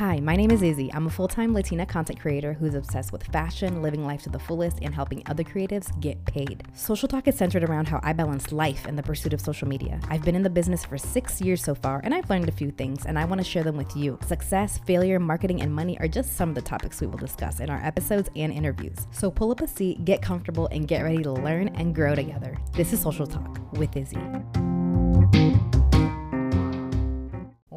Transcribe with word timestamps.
Hi, 0.00 0.18
my 0.18 0.34
name 0.34 0.50
is 0.50 0.62
Izzy. 0.62 0.90
I'm 0.94 1.08
a 1.08 1.10
full 1.10 1.28
time 1.28 1.52
Latina 1.52 1.84
content 1.84 2.18
creator 2.18 2.54
who's 2.54 2.72
obsessed 2.72 3.12
with 3.12 3.22
fashion, 3.24 3.82
living 3.82 4.06
life 4.06 4.22
to 4.22 4.30
the 4.30 4.38
fullest, 4.38 4.78
and 4.80 4.94
helping 4.94 5.22
other 5.26 5.44
creatives 5.44 5.88
get 6.00 6.24
paid. 6.24 6.62
Social 6.72 7.06
Talk 7.06 7.28
is 7.28 7.36
centered 7.36 7.64
around 7.64 7.86
how 7.86 8.00
I 8.02 8.14
balance 8.14 8.50
life 8.50 8.86
and 8.86 8.96
the 8.96 9.02
pursuit 9.02 9.34
of 9.34 9.42
social 9.42 9.68
media. 9.68 10.00
I've 10.08 10.24
been 10.24 10.34
in 10.34 10.42
the 10.42 10.48
business 10.48 10.86
for 10.86 10.96
six 10.96 11.42
years 11.42 11.62
so 11.62 11.74
far, 11.74 12.00
and 12.02 12.14
I've 12.14 12.30
learned 12.30 12.48
a 12.48 12.52
few 12.52 12.70
things, 12.70 13.04
and 13.04 13.18
I 13.18 13.26
want 13.26 13.42
to 13.42 13.44
share 13.44 13.62
them 13.62 13.76
with 13.76 13.94
you. 13.94 14.18
Success, 14.26 14.78
failure, 14.86 15.18
marketing, 15.18 15.60
and 15.60 15.70
money 15.70 16.00
are 16.00 16.08
just 16.08 16.34
some 16.34 16.48
of 16.48 16.54
the 16.54 16.62
topics 16.62 17.02
we 17.02 17.06
will 17.06 17.18
discuss 17.18 17.60
in 17.60 17.68
our 17.68 17.84
episodes 17.84 18.30
and 18.34 18.54
interviews. 18.54 19.06
So 19.10 19.30
pull 19.30 19.52
up 19.52 19.60
a 19.60 19.68
seat, 19.68 20.06
get 20.06 20.22
comfortable, 20.22 20.66
and 20.68 20.88
get 20.88 21.02
ready 21.02 21.22
to 21.24 21.30
learn 21.30 21.68
and 21.76 21.94
grow 21.94 22.14
together. 22.14 22.56
This 22.72 22.94
is 22.94 23.02
Social 23.02 23.26
Talk 23.26 23.60
with 23.74 23.94
Izzy. 23.94 24.16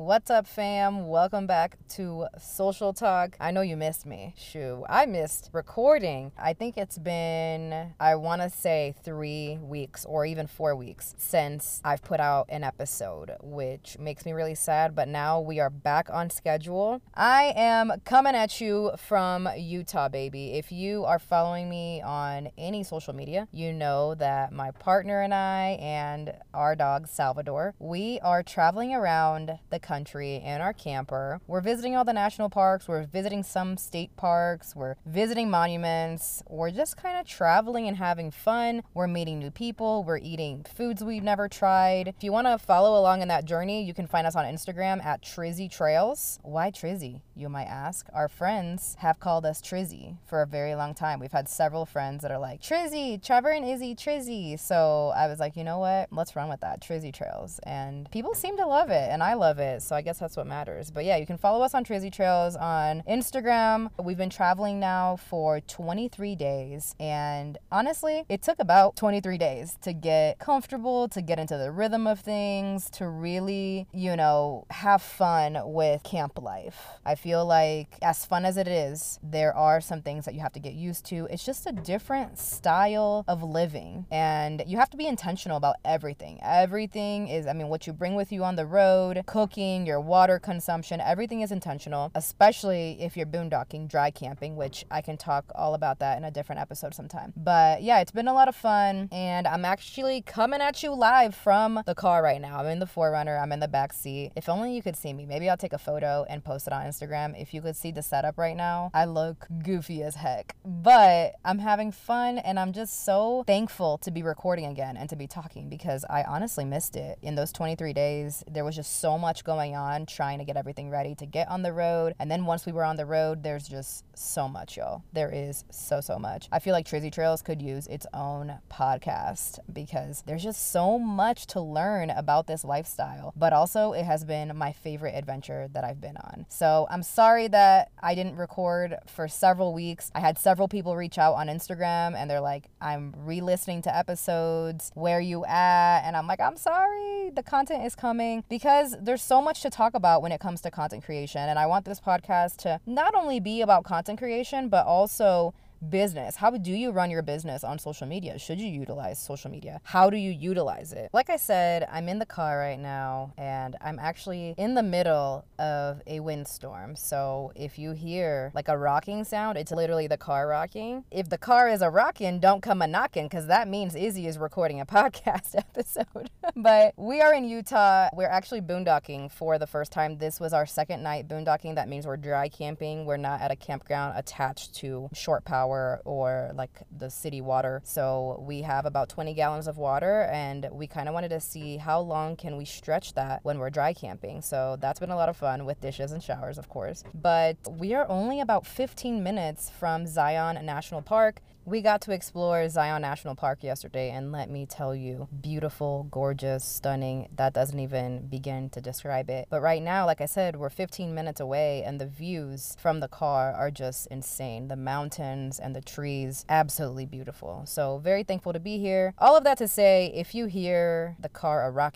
What's 0.03 0.29
up, 0.29 0.47
fam? 0.47 1.07
Welcome 1.07 1.47
back 1.47 1.77
to 1.91 2.27
Social 2.37 2.91
Talk. 2.91 3.37
I 3.39 3.51
know 3.51 3.61
you 3.61 3.77
missed 3.77 4.05
me. 4.05 4.35
Shoo. 4.37 4.85
I 4.89 5.05
missed 5.05 5.49
recording. 5.53 6.33
I 6.37 6.51
think 6.51 6.77
it's 6.77 6.97
been, 6.97 7.93
I 8.01 8.15
want 8.15 8.41
to 8.41 8.49
say, 8.49 8.95
three 9.01 9.59
weeks 9.61 10.03
or 10.03 10.25
even 10.25 10.47
four 10.47 10.75
weeks 10.75 11.15
since 11.17 11.79
I've 11.85 12.03
put 12.03 12.19
out 12.19 12.47
an 12.49 12.65
episode, 12.65 13.31
which 13.41 13.97
makes 13.97 14.25
me 14.25 14.33
really 14.33 14.55
sad. 14.55 14.93
But 14.93 15.07
now 15.07 15.39
we 15.39 15.61
are 15.61 15.69
back 15.69 16.09
on 16.11 16.29
schedule. 16.29 17.01
I 17.15 17.53
am 17.55 17.93
coming 18.03 18.35
at 18.35 18.59
you 18.59 18.91
from 18.97 19.47
Utah, 19.55 20.09
baby. 20.09 20.55
If 20.55 20.69
you 20.69 21.05
are 21.05 21.17
following 21.17 21.69
me 21.69 22.01
on 22.01 22.49
any 22.57 22.83
social 22.83 23.15
media, 23.15 23.47
you 23.53 23.71
know 23.71 24.15
that 24.15 24.51
my 24.51 24.71
partner 24.71 25.21
and 25.21 25.33
I 25.33 25.77
and 25.79 26.33
our 26.53 26.75
dog, 26.75 27.07
Salvador, 27.07 27.73
we 27.79 28.19
are 28.19 28.43
traveling 28.43 28.93
around 28.93 29.59
the 29.69 29.79
country 29.79 29.92
country 29.93 30.37
in 30.37 30.59
our 30.59 30.73
camper. 30.73 31.39
We're 31.45 31.61
visiting 31.61 31.95
all 31.95 32.03
the 32.03 32.13
national 32.13 32.49
parks, 32.49 32.87
we're 32.87 33.05
visiting 33.05 33.43
some 33.43 33.77
state 33.77 34.15
parks, 34.17 34.75
we're 34.75 34.95
visiting 35.05 35.51
monuments, 35.51 36.41
we're 36.49 36.71
just 36.71 36.97
kind 36.97 37.19
of 37.19 37.27
traveling 37.27 37.87
and 37.87 37.97
having 37.97 38.31
fun. 38.31 38.81
We're 38.95 39.05
meeting 39.05 39.37
new 39.37 39.51
people, 39.51 40.03
we're 40.03 40.17
eating 40.17 40.65
foods 40.75 41.03
we've 41.03 41.21
never 41.21 41.47
tried. 41.47 42.07
If 42.07 42.23
you 42.23 42.31
want 42.31 42.47
to 42.47 42.57
follow 42.57 42.99
along 42.99 43.21
in 43.21 43.27
that 43.27 43.45
journey, 43.45 43.83
you 43.83 43.93
can 43.93 44.07
find 44.07 44.25
us 44.25 44.35
on 44.35 44.45
Instagram 44.45 45.05
at 45.05 45.21
Trizzy 45.21 45.69
Trails. 45.69 46.39
Why 46.41 46.71
Trizzy, 46.71 47.21
you 47.35 47.49
might 47.49 47.65
ask? 47.65 48.07
Our 48.13 48.27
friends 48.27 48.95
have 48.99 49.19
called 49.19 49.45
us 49.45 49.61
Trizzy 49.61 50.17
for 50.25 50.41
a 50.41 50.47
very 50.47 50.75
long 50.75 50.93
time. 50.93 51.19
We've 51.19 51.31
had 51.31 51.49
several 51.49 51.85
friends 51.85 52.21
that 52.21 52.31
are 52.31 52.39
like, 52.39 52.61
Trizzy, 52.61 53.23
Trevor 53.23 53.49
and 53.49 53.65
Izzy, 53.65 53.95
Trizzy. 53.95 54.59
So 54.59 55.11
I 55.15 55.27
was 55.27 55.39
like, 55.39 55.55
you 55.55 55.63
know 55.63 55.79
what? 55.79 56.09
Let's 56.11 56.35
run 56.35 56.49
with 56.49 56.61
that, 56.61 56.81
Trizzy 56.81 57.13
Trails. 57.13 57.59
And 57.63 58.09
people 58.11 58.35
seem 58.35 58.57
to 58.57 58.65
love 58.65 58.89
it, 58.89 59.09
and 59.11 59.23
I 59.23 59.33
love 59.33 59.59
it. 59.59 59.81
So 59.81 59.95
I 59.95 60.01
guess 60.01 60.19
that's 60.19 60.37
what 60.37 60.47
matters. 60.47 60.91
But 60.91 61.05
yeah, 61.05 61.17
you 61.17 61.25
can 61.25 61.37
follow 61.37 61.63
us 61.63 61.73
on 61.73 61.83
Trizzy 61.83 62.11
Trails 62.11 62.55
on 62.55 63.03
Instagram. 63.09 63.89
We've 64.01 64.17
been 64.17 64.29
traveling 64.29 64.79
now 64.79 65.15
for 65.15 65.59
23 65.61 66.35
days. 66.35 66.95
And 66.99 67.57
honestly, 67.71 68.25
it 68.29 68.41
took 68.41 68.59
about 68.59 68.95
23 68.95 69.37
days 69.37 69.77
to 69.81 69.93
get 69.93 70.39
comfortable, 70.39 71.07
to 71.09 71.21
get 71.21 71.39
into 71.39 71.57
the 71.57 71.71
rhythm 71.71 72.05
of 72.05 72.19
things, 72.19 72.89
to 72.91 73.07
really, 73.07 73.87
you 73.91 74.15
know, 74.15 74.65
have 74.69 75.01
fun 75.01 75.57
with 75.65 76.03
camp 76.03 76.41
life. 76.41 76.87
I 77.05 77.15
feel 77.23 77.45
like, 77.45 77.97
as 78.01 78.25
fun 78.25 78.43
as 78.43 78.57
it 78.57 78.67
is, 78.67 79.17
there 79.23 79.55
are 79.55 79.79
some 79.79 80.01
things 80.01 80.25
that 80.25 80.33
you 80.33 80.41
have 80.41 80.51
to 80.51 80.59
get 80.59 80.73
used 80.73 81.05
to. 81.05 81.25
It's 81.31 81.45
just 81.45 81.65
a 81.65 81.71
different 81.71 82.37
style 82.37 83.23
of 83.29 83.41
living. 83.41 84.05
And 84.11 84.61
you 84.67 84.77
have 84.77 84.89
to 84.89 84.97
be 84.97 85.07
intentional 85.07 85.55
about 85.55 85.77
everything. 85.85 86.39
Everything 86.43 87.29
is, 87.29 87.47
I 87.47 87.53
mean, 87.53 87.69
what 87.69 87.87
you 87.87 87.93
bring 87.93 88.15
with 88.15 88.33
you 88.33 88.43
on 88.43 88.57
the 88.57 88.65
road, 88.65 89.23
cooking, 89.25 89.85
your 89.85 90.01
water 90.01 90.37
consumption, 90.37 90.99
everything 90.99 91.39
is 91.39 91.51
intentional, 91.51 92.11
especially 92.13 92.97
if 92.99 93.15
you're 93.15 93.25
boondocking, 93.25 93.87
dry 93.87 94.11
camping, 94.11 94.57
which 94.57 94.83
I 94.91 94.99
can 94.99 95.15
talk 95.15 95.45
all 95.55 95.75
about 95.75 95.99
that 95.99 96.17
in 96.17 96.25
a 96.25 96.31
different 96.31 96.59
episode 96.59 96.93
sometime. 96.93 97.31
But 97.37 97.83
yeah, 97.83 98.01
it's 98.01 98.11
been 98.11 98.27
a 98.27 98.33
lot 98.33 98.49
of 98.49 98.55
fun, 98.55 99.07
and 99.13 99.47
I'm 99.47 99.63
actually 99.63 100.21
coming 100.21 100.59
at 100.59 100.83
you 100.83 100.91
live 100.93 101.33
from 101.33 101.81
the 101.85 101.95
car 101.95 102.21
right 102.21 102.41
now. 102.41 102.59
I'm 102.59 102.67
in 102.67 102.79
the 102.79 102.85
4Runner, 102.85 103.41
I'm 103.41 103.53
in 103.53 103.61
the 103.61 103.69
back 103.69 103.93
seat. 103.93 104.33
If 104.35 104.49
only 104.49 104.75
you 104.75 104.81
could 104.81 104.97
see 104.97 105.13
me. 105.13 105.25
Maybe 105.25 105.49
I'll 105.49 105.55
take 105.55 105.71
a 105.71 105.77
photo 105.77 106.25
and 106.27 106.43
post 106.43 106.67
it 106.67 106.73
on 106.73 106.83
Instagram. 106.85 107.12
If 107.15 107.53
you 107.53 107.61
could 107.61 107.75
see 107.75 107.91
the 107.91 108.03
setup 108.03 108.37
right 108.37 108.55
now, 108.55 108.91
I 108.93 109.05
look 109.05 109.47
goofy 109.63 110.03
as 110.03 110.15
heck. 110.15 110.55
But 110.65 111.33
I'm 111.45 111.59
having 111.59 111.91
fun, 111.91 112.37
and 112.37 112.59
I'm 112.59 112.73
just 112.73 113.05
so 113.05 113.43
thankful 113.47 113.97
to 113.99 114.11
be 114.11 114.23
recording 114.23 114.65
again 114.65 114.97
and 114.97 115.09
to 115.09 115.15
be 115.15 115.27
talking 115.27 115.69
because 115.69 116.05
I 116.09 116.23
honestly 116.23 116.65
missed 116.65 116.95
it. 116.95 117.17
In 117.21 117.35
those 117.35 117.51
23 117.51 117.93
days, 117.93 118.43
there 118.49 118.65
was 118.65 118.75
just 118.75 118.99
so 118.99 119.17
much 119.17 119.43
going 119.43 119.53
going 119.53 119.75
on, 119.75 120.05
trying 120.07 120.39
to 120.39 120.45
get 120.45 120.57
everything 120.57 120.89
ready 120.89 121.13
to 121.13 121.27
get 121.27 121.47
on 121.47 121.61
the 121.61 121.71
road. 121.71 122.15
And 122.19 122.31
then 122.31 122.45
once 122.45 122.65
we 122.65 122.71
were 122.71 122.83
on 122.83 122.95
the 122.95 123.05
road, 123.05 123.43
there's 123.43 123.67
just 123.67 124.03
so 124.17 124.47
much, 124.47 124.77
y'all. 124.77 125.03
There 125.13 125.29
is 125.31 125.63
so, 125.69 126.01
so 126.01 126.17
much. 126.17 126.47
I 126.51 126.57
feel 126.57 126.73
like 126.73 126.87
Trizzy 126.87 127.11
Trails 127.11 127.43
could 127.43 127.61
use 127.61 127.85
its 127.85 128.07
own 128.15 128.55
podcast 128.71 129.59
because 129.71 130.23
there's 130.25 130.41
just 130.41 130.71
so 130.71 130.97
much 130.97 131.45
to 131.47 131.61
learn 131.61 132.09
about 132.09 132.47
this 132.47 132.63
lifestyle. 132.65 133.31
But 133.35 133.53
also, 133.53 133.93
it 133.93 134.05
has 134.05 134.25
been 134.25 134.57
my 134.57 134.71
favorite 134.71 135.13
adventure 135.15 135.69
that 135.73 135.83
I've 135.83 136.01
been 136.01 136.17
on. 136.17 136.47
So 136.49 136.87
I'm 136.89 137.02
sorry 137.03 137.47
that 137.49 137.91
I 138.01 138.15
didn't 138.15 138.35
record 138.37 138.97
for 139.07 139.27
several 139.27 139.73
weeks. 139.73 140.11
I 140.15 140.19
had 140.19 140.37
several 140.37 140.67
people 140.67 140.95
reach 140.95 141.17
out 141.17 141.33
on 141.33 141.47
Instagram 141.47 142.15
and 142.15 142.29
they're 142.29 142.41
like, 142.41 142.65
I'm 142.81 143.13
re 143.17 143.41
listening 143.41 143.81
to 143.83 143.95
episodes. 143.95 144.91
Where 144.95 145.19
you 145.19 145.45
at? 145.45 146.01
And 146.05 146.15
I'm 146.15 146.27
like, 146.27 146.39
I'm 146.39 146.57
sorry. 146.57 147.31
The 147.35 147.43
content 147.43 147.85
is 147.85 147.95
coming 147.95 148.43
because 148.49 148.95
there's 148.99 149.21
so 149.21 149.41
much 149.41 149.61
to 149.61 149.69
talk 149.69 149.93
about 149.93 150.21
when 150.21 150.31
it 150.31 150.39
comes 150.39 150.61
to 150.61 150.71
content 150.71 151.03
creation. 151.03 151.47
And 151.47 151.57
I 151.59 151.65
want 151.65 151.85
this 151.85 151.99
podcast 151.99 152.57
to 152.57 152.79
not 152.85 153.15
only 153.15 153.39
be 153.39 153.61
about 153.61 153.83
content 153.83 154.19
creation, 154.19 154.69
but 154.69 154.85
also 154.85 155.53
business. 155.89 156.35
How 156.35 156.51
do 156.51 156.71
you 156.71 156.91
run 156.91 157.11
your 157.11 157.21
business 157.21 157.63
on 157.63 157.79
social 157.79 158.07
media? 158.07 158.37
Should 158.39 158.59
you 158.59 158.67
utilize 158.67 159.19
social 159.19 159.51
media? 159.51 159.81
How 159.83 160.09
do 160.09 160.17
you 160.17 160.31
utilize 160.31 160.93
it? 160.93 161.09
Like 161.13 161.29
I 161.29 161.37
said, 161.37 161.87
I'm 161.91 162.07
in 162.09 162.19
the 162.19 162.25
car 162.25 162.57
right 162.57 162.79
now 162.79 163.33
and 163.37 163.75
I'm 163.81 163.99
actually 163.99 164.55
in 164.57 164.75
the 164.75 164.83
middle 164.83 165.45
of 165.59 166.01
a 166.07 166.19
windstorm. 166.19 166.95
So 166.95 167.51
if 167.55 167.77
you 167.77 167.91
hear 167.91 168.51
like 168.55 168.67
a 168.67 168.77
rocking 168.77 169.23
sound, 169.23 169.57
it's 169.57 169.71
literally 169.71 170.07
the 170.07 170.17
car 170.17 170.47
rocking. 170.47 171.03
If 171.11 171.29
the 171.29 171.37
car 171.37 171.69
is 171.69 171.81
a 171.81 171.89
rocking, 171.89 172.39
don't 172.39 172.61
come 172.61 172.81
a 172.81 172.87
knocking 172.87 173.25
because 173.25 173.47
that 173.47 173.67
means 173.67 173.95
Izzy 173.95 174.27
is 174.27 174.37
recording 174.37 174.79
a 174.79 174.85
podcast 174.93 175.55
episode. 175.55 176.29
but 176.55 176.93
we 176.97 177.21
are 177.21 177.33
in 177.33 177.45
Utah. 177.45 178.09
We're 178.13 178.27
actually 178.29 178.61
boondocking 178.61 179.31
for 179.31 179.57
the 179.57 179.67
first 179.67 179.91
time. 179.91 180.17
This 180.17 180.39
was 180.39 180.53
our 180.53 180.65
second 180.65 181.03
night 181.03 181.27
boondocking. 181.27 181.75
That 181.75 181.89
means 181.89 182.05
we're 182.05 182.17
dry 182.17 182.49
camping. 182.49 183.05
We're 183.05 183.17
not 183.17 183.41
at 183.41 183.51
a 183.51 183.55
campground 183.55 184.17
attached 184.17 184.75
to 184.75 185.09
shore 185.13 185.41
power 185.41 185.72
or 186.05 186.51
like 186.55 186.83
the 186.95 187.09
city 187.09 187.41
water. 187.41 187.81
So 187.83 188.43
we 188.45 188.61
have 188.61 188.85
about 188.85 189.09
20 189.09 189.33
gallons 189.33 189.67
of 189.67 189.77
water 189.77 190.23
and 190.31 190.67
we 190.71 190.87
kind 190.87 191.07
of 191.07 191.13
wanted 191.13 191.29
to 191.29 191.39
see 191.39 191.77
how 191.77 191.99
long 191.99 192.35
can 192.35 192.57
we 192.57 192.65
stretch 192.65 193.13
that 193.13 193.39
when 193.43 193.59
we're 193.59 193.69
dry 193.69 193.93
camping. 193.93 194.41
So 194.41 194.77
that's 194.79 194.99
been 194.99 195.11
a 195.11 195.15
lot 195.15 195.29
of 195.29 195.37
fun 195.37 195.65
with 195.65 195.81
dishes 195.81 196.11
and 196.11 196.21
showers, 196.21 196.57
of 196.57 196.69
course. 196.69 197.03
But 197.13 197.57
we 197.69 197.93
are 197.93 198.07
only 198.09 198.39
about 198.39 198.65
15 198.65 199.23
minutes 199.23 199.69
from 199.69 200.07
Zion 200.07 200.63
National 200.65 201.01
Park. 201.01 201.41
We 201.65 201.79
got 201.79 202.01
to 202.01 202.11
explore 202.11 202.67
Zion 202.67 203.01
National 203.01 203.35
Park 203.35 203.63
yesterday, 203.63 204.09
and 204.09 204.33
let 204.33 204.49
me 204.49 204.65
tell 204.65 204.93
you, 204.93 205.29
beautiful, 205.41 206.07
gorgeous, 206.11 206.65
stunning. 206.65 207.29
That 207.37 207.53
doesn't 207.53 207.79
even 207.79 208.27
begin 208.27 208.69
to 208.71 208.81
describe 208.81 209.29
it. 209.29 209.47
But 209.49 209.61
right 209.61 209.81
now, 209.81 210.05
like 210.05 210.19
I 210.19 210.25
said, 210.25 210.57
we're 210.57 210.69
15 210.69 211.15
minutes 211.15 211.39
away, 211.39 211.81
and 211.85 212.01
the 212.01 212.05
views 212.05 212.75
from 212.81 212.99
the 212.99 213.07
car 213.07 213.53
are 213.53 213.71
just 213.71 214.07
insane. 214.07 214.67
The 214.67 214.75
mountains 214.75 215.57
and 215.57 215.73
the 215.73 215.79
trees, 215.79 216.43
absolutely 216.49 217.05
beautiful. 217.05 217.63
So, 217.65 217.97
very 217.99 218.23
thankful 218.23 218.51
to 218.51 218.59
be 218.59 218.77
here. 218.77 219.13
All 219.17 219.37
of 219.37 219.45
that 219.45 219.57
to 219.59 219.69
say, 219.69 220.11
if 220.13 220.35
you 220.35 220.47
hear 220.47 221.15
the 221.17 221.29
car 221.29 221.65
a 221.65 221.91